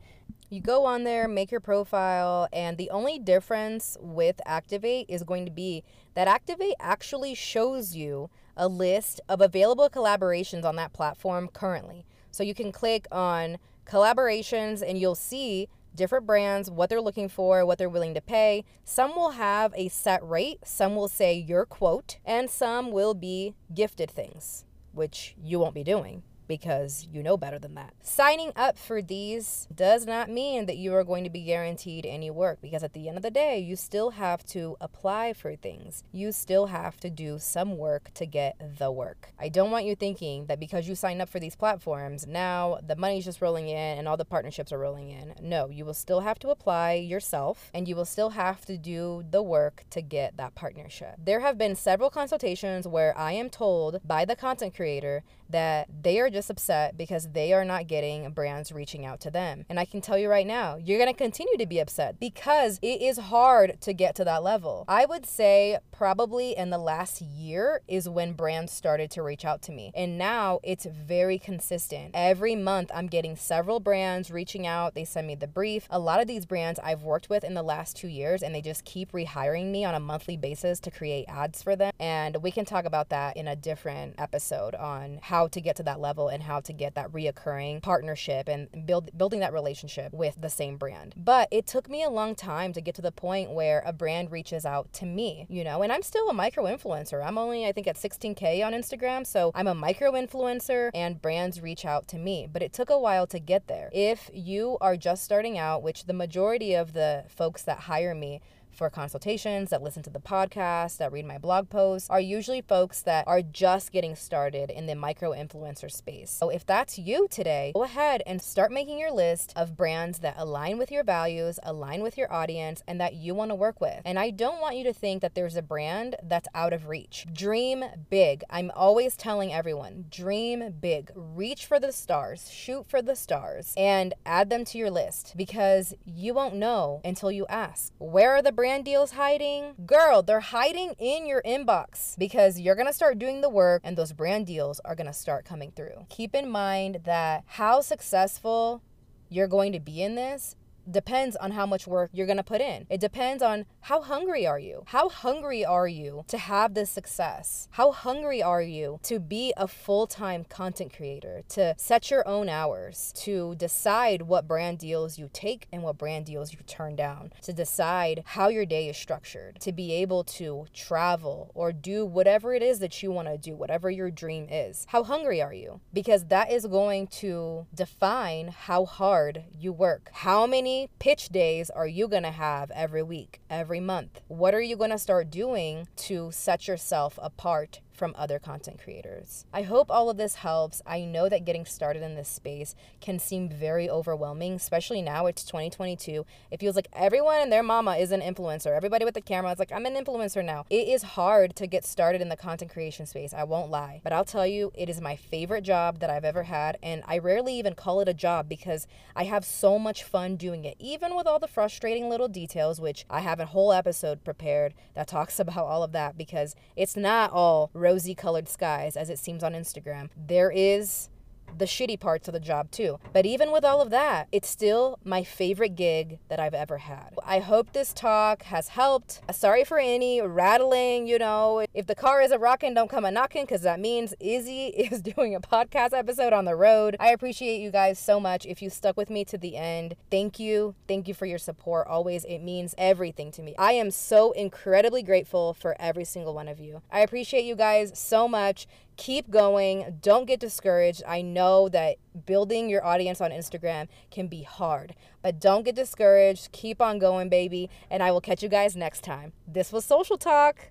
you 0.51 0.61
go 0.61 0.85
on 0.85 1.05
there, 1.05 1.29
make 1.29 1.53
your 1.53 1.61
profile, 1.61 2.49
and 2.53 2.77
the 2.77 2.91
only 2.91 3.21
difference 3.21 3.97
with 4.01 4.41
Activate 4.45 5.07
is 5.09 5.23
going 5.23 5.45
to 5.45 5.51
be 5.51 5.85
that 6.15 6.27
Activate 6.27 6.75
actually 6.81 7.35
shows 7.35 7.95
you 7.95 8.31
a 8.57 8.67
list 8.67 9.21
of 9.29 9.41
available 9.41 9.89
collaborations 9.89 10.65
on 10.65 10.75
that 10.77 10.93
platform 10.93 11.49
currently. 11.53 12.05
So 12.33 12.43
you 12.43 12.55
can 12.55 12.73
click 12.73 13.07
on 13.13 13.59
collaborations 13.87 14.83
and 14.87 14.99
you'll 14.99 15.15
see 15.15 15.69
different 15.95 16.27
brands, 16.27 16.69
what 16.69 16.91
they're 16.91 17.01
looking 17.01 17.29
for, 17.29 17.65
what 17.65 17.79
they're 17.79 17.89
willing 17.89 18.15
to 18.15 18.21
pay. 18.21 18.65
Some 18.85 19.15
will 19.15 19.31
have 19.31 19.73
a 19.77 19.89
set 19.89 20.23
rate, 20.29 20.59
some 20.65 20.97
will 20.97 21.09
say 21.09 21.35
your 21.35 21.65
quote, 21.65 22.19
and 22.25 22.51
some 22.51 22.91
will 22.91 23.15
be 23.15 23.55
gifted 23.73 24.11
things, 24.11 24.65
which 24.93 25.37
you 25.41 25.61
won't 25.61 25.75
be 25.75 25.85
doing 25.85 26.25
because 26.51 27.07
you 27.13 27.23
know 27.23 27.37
better 27.37 27.61
than 27.61 27.77
that. 27.77 27.95
Signing 28.03 28.53
up 28.57 28.77
for 28.77 29.01
these 29.01 29.69
does 29.73 30.05
not 30.05 30.29
mean 30.29 30.67
that 30.67 30.77
you 30.77 30.93
are 30.93 31.05
going 31.05 31.23
to 31.23 31.31
be 31.31 31.45
guaranteed 31.45 32.05
any 32.05 32.29
work 32.29 32.59
because 32.61 32.83
at 32.83 32.93
the 32.93 33.07
end 33.07 33.17
of 33.17 33.23
the 33.23 33.31
day, 33.31 33.61
you 33.61 33.77
still 33.77 34.11
have 34.11 34.45
to 34.45 34.77
apply 34.81 35.33
for 35.33 35.55
things. 35.55 36.03
You 36.11 36.33
still 36.33 36.67
have 36.67 36.99
to 37.01 37.09
do 37.09 37.39
some 37.39 37.79
work 37.79 38.11
to 38.15 38.27
get 38.27 38.79
the 38.79 38.91
work. 38.91 39.33
I 39.39 39.49
don't 39.49 39.71
want 39.71 39.85
you 39.85 39.95
thinking 39.95 40.47
that 40.47 40.59
because 40.59 40.89
you 40.89 40.97
signed 40.97 41.23
up 41.23 41.29
for 41.29 41.39
these 41.39 41.55
platforms, 41.55 42.27
now 42.27 42.81
the 42.85 42.97
money's 42.97 43.27
just 43.27 43.41
rolling 43.41 43.69
in 43.69 43.99
and 43.99 44.09
all 44.09 44.17
the 44.17 44.25
partnerships 44.25 44.73
are 44.73 44.79
rolling 44.79 45.11
in. 45.11 45.35
No, 45.41 45.71
you 45.71 45.85
will 45.85 45.95
still 45.95 46.21
have 46.21 46.41
to 46.41 46.51
apply 46.51 46.95
yourself 46.95 47.71
and 47.73 47.87
you 47.87 47.95
will 47.95 48.05
still 48.05 48.31
have 48.31 48.67
to 48.67 48.77
do 48.77 49.23
the 49.31 49.41
work 49.43 49.85
to 49.91 50.03
get 50.03 50.37
that 50.37 50.57
partnership. 50.57 51.15
There 51.17 51.41
have 51.41 51.57
been 51.57 51.77
several 51.77 52.11
consultations 52.11 52.89
where 52.89 53.17
I 53.17 53.35
am 53.35 53.51
told 53.51 54.01
by 54.05 54.25
the 54.25 54.35
content 54.35 54.75
creator 54.75 55.23
that 55.51 55.89
they 56.03 56.19
are 56.21 56.31
just 56.31 56.51
upset 56.51 56.97
because 56.97 57.31
they 57.33 57.53
are 57.53 57.65
not 57.65 57.87
getting 57.87 58.31
brands 58.31 58.73
reaching 58.73 59.05
out 59.05 59.21
to 59.21 59.31
them. 59.31 59.65
And 59.69 59.79
I 59.79 59.85
can 59.85 60.01
tell 60.01 60.19
you 60.19 60.29
right 60.29 60.47
now, 60.47 60.77
you're 60.77 60.99
going 60.99 61.13
to 61.13 61.17
continue 61.17 61.57
to 61.59 61.67
be 61.67 61.79
upset 61.79 62.19
because 62.19 62.79
it 62.83 63.03
is 63.03 63.19
hard 63.19 63.81
to 63.83 63.93
get 63.93 64.15
to 64.17 64.25
that 64.25 64.43
level. 64.43 64.85
I 64.89 65.07
would 65.07 65.27
say 65.27 65.79
probably 65.93 66.57
in 66.57 66.71
the 66.71 66.79
last 66.79 67.21
year 67.21 67.83
is 67.87 68.09
when 68.09 68.33
brands 68.33 68.73
started 68.73 69.11
to 69.13 69.23
reach 69.23 69.45
out 69.45 69.63
to 69.63 69.73
me. 69.73 69.93
And 69.95 70.17
now 70.17 70.61
it's 70.63 70.87
very 70.87 71.39
consistent. 71.39 72.13
Every 72.15 72.57
month 72.57 72.91
I'm 72.95 73.07
getting 73.07 73.37
several 73.37 73.81
brands 73.81 74.31
reaching 74.31 74.67
out. 74.67 74.95
They 74.95 75.05
send 75.05 75.27
me 75.27 75.35
the 75.35 75.47
brief. 75.47 75.87
A 75.91 75.99
lot 75.99 76.21
of 76.21 76.27
these 76.27 76.47
brands 76.47 76.81
I've 76.83 77.03
worked 77.03 77.29
with 77.29 77.45
in 77.45 77.55
the 77.55 77.63
last 77.63 77.97
two 77.97 78.09
years 78.09 78.43
and 78.43 78.55
they 78.55 78.63
just 78.63 78.85
keep 78.85 79.13
rehiring 79.13 79.71
me 79.71 79.85
on 79.85 79.95
a 79.95 80.01
monthly 80.01 80.37
basis 80.37 80.81
to 80.81 80.91
create 80.91 81.27
ads 81.29 81.63
for 81.63 81.77
them. 81.77 81.93
And 81.99 82.43
we 82.43 82.51
can 82.51 82.65
talk 82.65 82.85
about 82.85 83.11
that 83.11 83.37
in 83.37 83.49
a 83.49 83.57
different 83.57 84.15
episode 84.19 84.75
on 84.75 85.19
how 85.23 85.40
to 85.49 85.61
get 85.61 85.77
to 85.77 85.83
that 85.85 86.01
level 86.01 86.29
and 86.29 86.43
how 86.43 86.61
to 86.61 86.73
get 86.73 86.95
that 86.95 87.13
reoccurring 87.13 87.83
partnership 87.83 88.49
and 88.49 88.69
build 88.87 89.17
building 89.17 89.41
that 89.41 89.53
relationship 89.53 90.13
with 90.13 90.41
the 90.41 90.51
same 90.51 90.77
brand. 90.77 91.15
But 91.17 91.49
it 91.51 91.67
took 91.67 91.89
me 91.89 92.03
a 92.03 92.11
long 92.11 92.35
time 92.35 92.73
to 92.73 92.81
get 92.81 92.95
to 92.97 93.03
the 93.03 93.13
point 93.13 93.51
where 93.51 93.83
a 93.85 93.93
brand 93.93 94.31
reaches 94.31 94.65
out 94.65 94.93
to 94.95 95.07
me, 95.07 95.47
you 95.49 95.65
know, 95.65 95.83
and 95.83 95.93
I'm 95.93 96.03
still 96.03 96.29
a 96.29 96.35
micro 96.35 96.65
influencer. 96.65 97.25
I'm 97.25 97.39
only 97.39 97.67
I 97.67 97.73
think 97.73 97.87
at 97.87 97.97
16k 97.97 98.65
on 98.65 98.73
Instagram, 98.73 99.27
so 99.27 99.53
I'm 99.55 99.67
a 99.67 99.75
micro 99.75 100.13
influencer 100.13 100.91
and 100.95 101.21
brands 101.21 101.61
reach 101.61 101.85
out 101.85 102.09
to 102.09 102.19
me, 102.19 102.49
but 102.51 102.63
it 102.63 102.73
took 102.73 102.91
a 102.91 102.99
while 102.99 103.27
to 103.29 103.39
get 103.39 103.67
there. 103.67 103.91
If 103.93 104.31
you 104.33 104.79
are 104.81 104.97
just 104.97 105.25
starting 105.25 105.59
out, 105.59 105.83
which 105.83 106.05
the 106.05 106.13
majority 106.13 106.75
of 106.75 106.93
the 106.93 107.25
folks 107.29 107.63
that 107.63 107.81
hire 107.81 108.15
me 108.15 108.41
for 108.73 108.91
consultations, 108.91 109.71
that 109.71 109.83
listen 109.83 110.03
to 110.03 110.11
the 110.11 110.21
podcast, 110.21 110.99
that 110.99 111.13
read 111.13 111.25
my 111.25 111.39
blog 111.39 111.69
posts, 111.69 112.09
are 112.11 112.21
usually 112.21 112.61
folks 112.61 113.03
that 113.03 113.27
are 113.27 113.43
just 113.43 113.91
getting 113.93 114.15
started 114.15 114.71
in 114.71 114.87
the 114.87 114.95
micro 114.95 115.33
influencer 115.33 115.91
space. 115.91 116.31
So 116.31 116.49
if 116.51 116.65
that's 116.65 116.99
you 116.99 117.27
today, 117.29 117.73
go 117.75 117.83
ahead 117.83 118.23
and 118.27 118.41
start 118.41 118.71
making 118.71 118.99
your 118.99 119.11
list 119.11 119.53
of 119.57 119.77
brands 119.77 120.21
that 120.21 120.35
align 120.37 120.79
with 120.79 120.91
your 120.91 121.03
values, 121.03 121.59
align 121.63 122.03
with 122.03 122.17
your 122.17 122.33
audience, 122.33 122.83
and 122.87 123.01
that 123.01 123.15
you 123.15 123.35
want 123.35 123.51
to 123.51 123.55
work 123.55 123.81
with. 123.81 124.01
And 124.05 124.19
I 124.19 124.31
don't 124.31 124.61
want 124.61 124.77
you 124.77 124.85
to 124.85 124.93
think 124.93 125.23
that 125.23 125.35
there's 125.35 125.57
a 125.57 125.63
brand 125.63 126.17
that's 126.23 126.49
out 126.55 126.73
of 126.73 126.89
reach. 126.89 127.27
Dream 127.33 127.85
big. 128.09 128.45
I'm 128.51 128.71
always 128.77 129.17
telling 129.17 129.53
everyone 129.53 130.07
dream 130.11 130.75
big, 130.81 131.11
reach 131.15 131.67
for 131.67 131.81
the 131.81 131.93
stars, 131.93 132.51
shoot 132.51 132.87
for 132.89 133.03
the 133.03 133.17
stars, 133.17 133.75
and 133.77 134.15
add 134.25 134.51
them 134.51 134.65
to 134.67 134.79
your 134.79 134.91
list 134.91 135.35
because 135.37 135.95
you 136.05 136.35
won't 136.35 136.55
know 136.55 137.01
until 137.05 137.33
you 137.33 137.47
ask. 137.49 137.93
Where 137.99 138.33
are 138.33 138.43
the? 138.43 138.60
Brand 138.61 138.85
deals 138.85 139.13
hiding? 139.13 139.73
Girl, 139.87 140.21
they're 140.21 140.41
hiding 140.41 140.93
in 140.99 141.27
your 141.27 141.41
inbox 141.47 142.15
because 142.19 142.61
you're 142.61 142.75
going 142.75 142.87
to 142.87 142.93
start 142.93 143.19
doing 143.19 143.41
the 143.41 143.49
work 143.49 143.81
and 143.83 143.97
those 143.97 144.13
brand 144.13 144.47
deals 144.47 144.81
are 144.85 144.95
going 144.95 145.07
to 145.07 145.15
start 145.15 145.47
coming 145.47 145.71
through. 145.71 146.05
Keep 146.11 146.35
in 146.35 146.51
mind 146.51 147.01
that 147.07 147.43
how 147.47 147.81
successful 147.81 148.83
you're 149.31 149.49
going 149.49 149.73
to 149.73 149.81
be 149.81 150.03
in 150.03 150.15
this 150.15 150.57
depends 150.93 151.37
on 151.37 151.53
how 151.53 151.67
much 151.67 151.87
work 151.87 152.11
you're 152.13 152.27
going 152.27 152.37
to 152.37 152.43
put 152.43 152.61
in. 152.61 152.87
It 152.91 153.01
depends 153.01 153.43
on 153.43 153.67
how 153.83 154.03
hungry 154.03 154.47
are 154.47 154.59
you? 154.59 154.83
How 154.87 155.09
hungry 155.09 155.65
are 155.65 155.89
you 155.89 156.25
to 156.29 156.39
have 156.39 156.75
this 156.75 156.91
success? 156.91 157.69
How 157.73 157.93
hungry 157.93 158.43
are 158.43 158.63
you 158.63 158.99
to 159.05 159.19
be 159.19 159.53
a 159.57 159.69
full-time 159.69 160.45
content 160.45 160.95
creator, 160.95 161.43
to 161.51 161.75
set 161.77 162.11
your 162.11 162.27
own 162.27 162.49
hours, 162.49 163.13
to 163.17 163.55
decide 163.57 164.23
what 164.23 164.49
brand 164.49 164.79
deals 164.79 165.19
you 165.19 165.31
take 165.33 165.67
and 165.73 165.83
what 165.83 165.99
brand 165.99 166.27
deals 166.27 166.53
you 166.53 166.59
turn 166.67 166.97
down, 166.97 167.33
to 167.43 167.53
decide 167.53 168.23
how 168.27 168.49
your 168.49 168.67
day 168.67 168.89
is 168.89 168.97
structured, 168.97 169.61
to 169.61 169.73
be 169.73 169.93
able 169.93 170.25
to 170.25 170.67
travel 170.75 171.51
or 171.55 171.73
do 171.73 172.05
whatever 172.05 172.55
it 172.55 172.63
is 172.63 172.79
that 172.81 173.03
you 173.03 173.11
want 173.11 173.29
to 173.29 173.39
do, 173.39 173.55
whatever 173.55 173.91
your 173.91 174.11
dream 174.11 174.47
is. 174.51 174.87
How 174.89 175.03
hungry 175.03 175.41
are 175.41 175.55
you? 175.55 175.81
Because 175.93 176.25
that 176.27 176.51
is 176.51 176.67
going 176.67 177.07
to 177.09 177.67
define 177.75 178.49
how 178.49 178.85
hard 178.85 179.45
you 179.59 179.73
work. 179.73 180.11
How 180.13 180.47
many 180.47 180.80
pitch 180.99 181.29
days 181.29 181.71
are 181.71 181.87
you 181.87 182.09
going 182.09 182.23
to 182.23 182.31
have 182.31 182.71
every 182.73 183.03
week, 183.03 183.41
every 183.51 183.81
month? 183.81 184.21
What 184.29 184.55
are 184.55 184.61
you 184.61 184.77
going 184.77 184.91
to 184.91 184.99
start 184.99 185.31
doing 185.31 185.89
to 185.97 186.31
set 186.33 186.69
yourself 186.69 187.19
apart 187.23 187.81
from 188.01 188.15
other 188.17 188.39
content 188.39 188.81
creators. 188.83 189.45
I 189.53 189.61
hope 189.61 189.91
all 189.91 190.09
of 190.09 190.17
this 190.17 190.37
helps. 190.37 190.81
I 190.87 191.03
know 191.03 191.29
that 191.29 191.45
getting 191.45 191.67
started 191.67 192.03
in 192.03 192.15
this 192.15 192.31
space 192.31 192.75
can 193.03 193.19
seem 193.19 193.51
very 193.51 193.91
overwhelming, 193.91 194.55
especially 194.55 195.03
now 195.03 195.27
it's 195.27 195.45
2022. 195.45 196.25
It 196.51 196.61
feels 196.61 196.77
like 196.77 196.89
everyone 196.95 197.41
and 197.41 197.53
their 197.53 197.63
mama 197.63 197.97
is 197.97 198.11
an 198.11 198.23
influencer. 198.23 198.75
Everybody 198.75 199.05
with 199.05 199.13
the 199.13 199.21
camera 199.21 199.53
is 199.53 199.59
like, 199.59 199.71
I'm 199.71 199.85
an 199.85 200.03
influencer 200.03 200.43
now. 200.43 200.65
It 200.71 200.89
is 200.89 201.03
hard 201.03 201.55
to 201.57 201.67
get 201.67 201.85
started 201.85 202.23
in 202.23 202.31
the 202.31 202.39
content 202.39 202.73
creation 202.73 203.05
space, 203.05 203.35
I 203.35 203.45
won't 203.45 203.71
lie. 203.71 204.01
But 204.03 204.15
I'll 204.15 204.25
tell 204.25 204.47
you, 204.47 204.73
it 204.75 204.89
is 204.89 205.03
my 205.03 205.15
favorite 205.15 205.65
job 205.65 205.99
that 205.99 206.09
I've 206.09 206.25
ever 206.25 206.45
had. 206.45 206.79
And 206.83 207.03
I 207.07 207.19
rarely 207.19 207.53
even 207.59 207.75
call 207.75 208.01
it 208.01 208.09
a 208.09 208.15
job 208.15 208.49
because 208.49 208.87
I 209.15 209.25
have 209.25 209.45
so 209.45 209.79
much 209.79 210.05
fun 210.05 210.37
doing 210.37 210.65
it, 210.65 210.77
even 210.79 211.15
with 211.15 211.27
all 211.27 211.39
the 211.39 211.47
frustrating 211.47 212.09
little 212.09 212.29
details, 212.29 212.81
which 212.81 213.05
I 213.11 213.21
have 213.21 213.41
a 213.41 213.47
whole 213.47 213.75
episode 213.75 214.25
prepared 214.25 214.73
that 214.95 215.07
talks 215.07 215.39
about 215.51 215.67
all 215.67 215.83
of 215.83 215.93
that 215.93 216.17
because 216.17 216.57
it's 216.77 216.97
not 216.97 217.31
all 217.31 217.69
rosy 217.91 218.15
colored 218.15 218.49
skies 218.49 218.97
as 218.97 219.11
it 219.11 219.19
seems 219.19 219.43
on 219.43 219.53
Instagram. 219.53 220.11
There 220.17 220.51
is 220.51 221.09
the 221.57 221.65
shitty 221.65 221.99
parts 221.99 222.29
of 222.29 222.35
the 222.35 222.41
job 222.41 222.71
too. 222.71 222.99
But 223.13 223.27
even 223.27 223.53
with 223.53 223.65
all 223.65 223.81
of 223.81 223.91
that, 223.91 224.29
it's 224.33 224.49
still 224.49 224.99
my 225.05 225.25
favorite 225.25 225.77
gig 225.77 226.19
that 226.29 226.41
I've 226.41 226.55
ever 226.55 226.79
had. 226.79 227.15
I 227.25 227.41
hope 227.41 227.73
this 227.73 227.93
talk 227.93 228.43
has 228.45 228.69
helped. 228.69 229.21
Sorry 229.33 229.65
for 229.65 229.79
any 229.79 230.21
rattling, 230.21 231.07
you 231.07 231.19
know. 231.19 231.67
If 231.75 231.87
the 231.87 231.95
car 231.95 232.21
isn't 232.23 232.41
rocking, 232.41 232.75
don't 232.75 232.91
come 232.91 233.05
a 233.05 233.11
knocking 233.11 233.45
because 233.45 233.63
that 233.63 233.81
means 233.81 234.15
Izzy 234.21 234.67
is 234.77 235.01
doing 235.03 235.35
a 235.35 235.41
podcast 235.41 235.93
episode 235.93 236.33
on 236.33 236.45
the 236.45 236.57
road. 236.57 236.97
I 237.01 237.11
appreciate 237.11 237.61
you 237.61 237.71
guys 237.71 237.99
so 237.99 238.21
much. 238.21 238.47
If 238.47 238.63
you 238.63 238.71
stuck 238.71 238.97
with 238.97 239.11
me 239.11 239.25
to 239.27 239.39
the 239.39 239.57
end, 239.57 239.97
thank 240.11 240.39
you. 240.39 240.75
Thank 240.89 241.09
you 241.09 241.15
for 241.15 241.27
your 241.27 241.39
support. 241.39 241.87
Always, 241.87 242.25
it 242.25 242.39
means 242.39 242.75
everything 242.79 243.31
to 243.33 243.43
me. 243.43 243.55
I 243.59 243.73
am 243.73 243.91
so 243.91 244.33
incredibly 244.33 245.03
grateful 245.03 245.55
for 245.55 245.77
every 245.81 246.05
single 246.05 246.35
one 246.35 246.49
of 246.49 246.61
you. 246.61 246.83
I 246.91 247.01
appreciate 247.01 247.45
you 247.45 247.55
guys 247.55 247.93
so 247.95 248.29
much 248.29 248.67
keep 249.01 249.31
going. 249.31 249.97
Don't 250.03 250.27
get 250.27 250.41
discouraged. 250.41 251.03
I 251.09 251.23
know 251.23 251.71
that 251.71 251.97
building 252.27 252.69
your 252.69 252.85
audience 252.85 253.23
on 253.23 253.31
Instagram 253.31 253.89
can 254.11 254.27
be 254.27 254.43
hard, 254.43 254.95
but 255.23 255.41
don't 255.41 255.65
get 255.65 255.75
discouraged. 255.75 256.53
Keep 256.53 256.83
on 256.83 256.99
going, 256.99 257.31
baby. 257.31 257.71
And 257.91 258.03
I 258.03 258.11
will 258.11 258.21
catch 258.21 258.43
you 258.43 258.51
guys 258.51 258.77
next 258.77 259.03
time. 259.03 259.33
This 259.49 259.73
was 259.73 259.87
Social 259.87 260.19
Talk. 260.19 260.69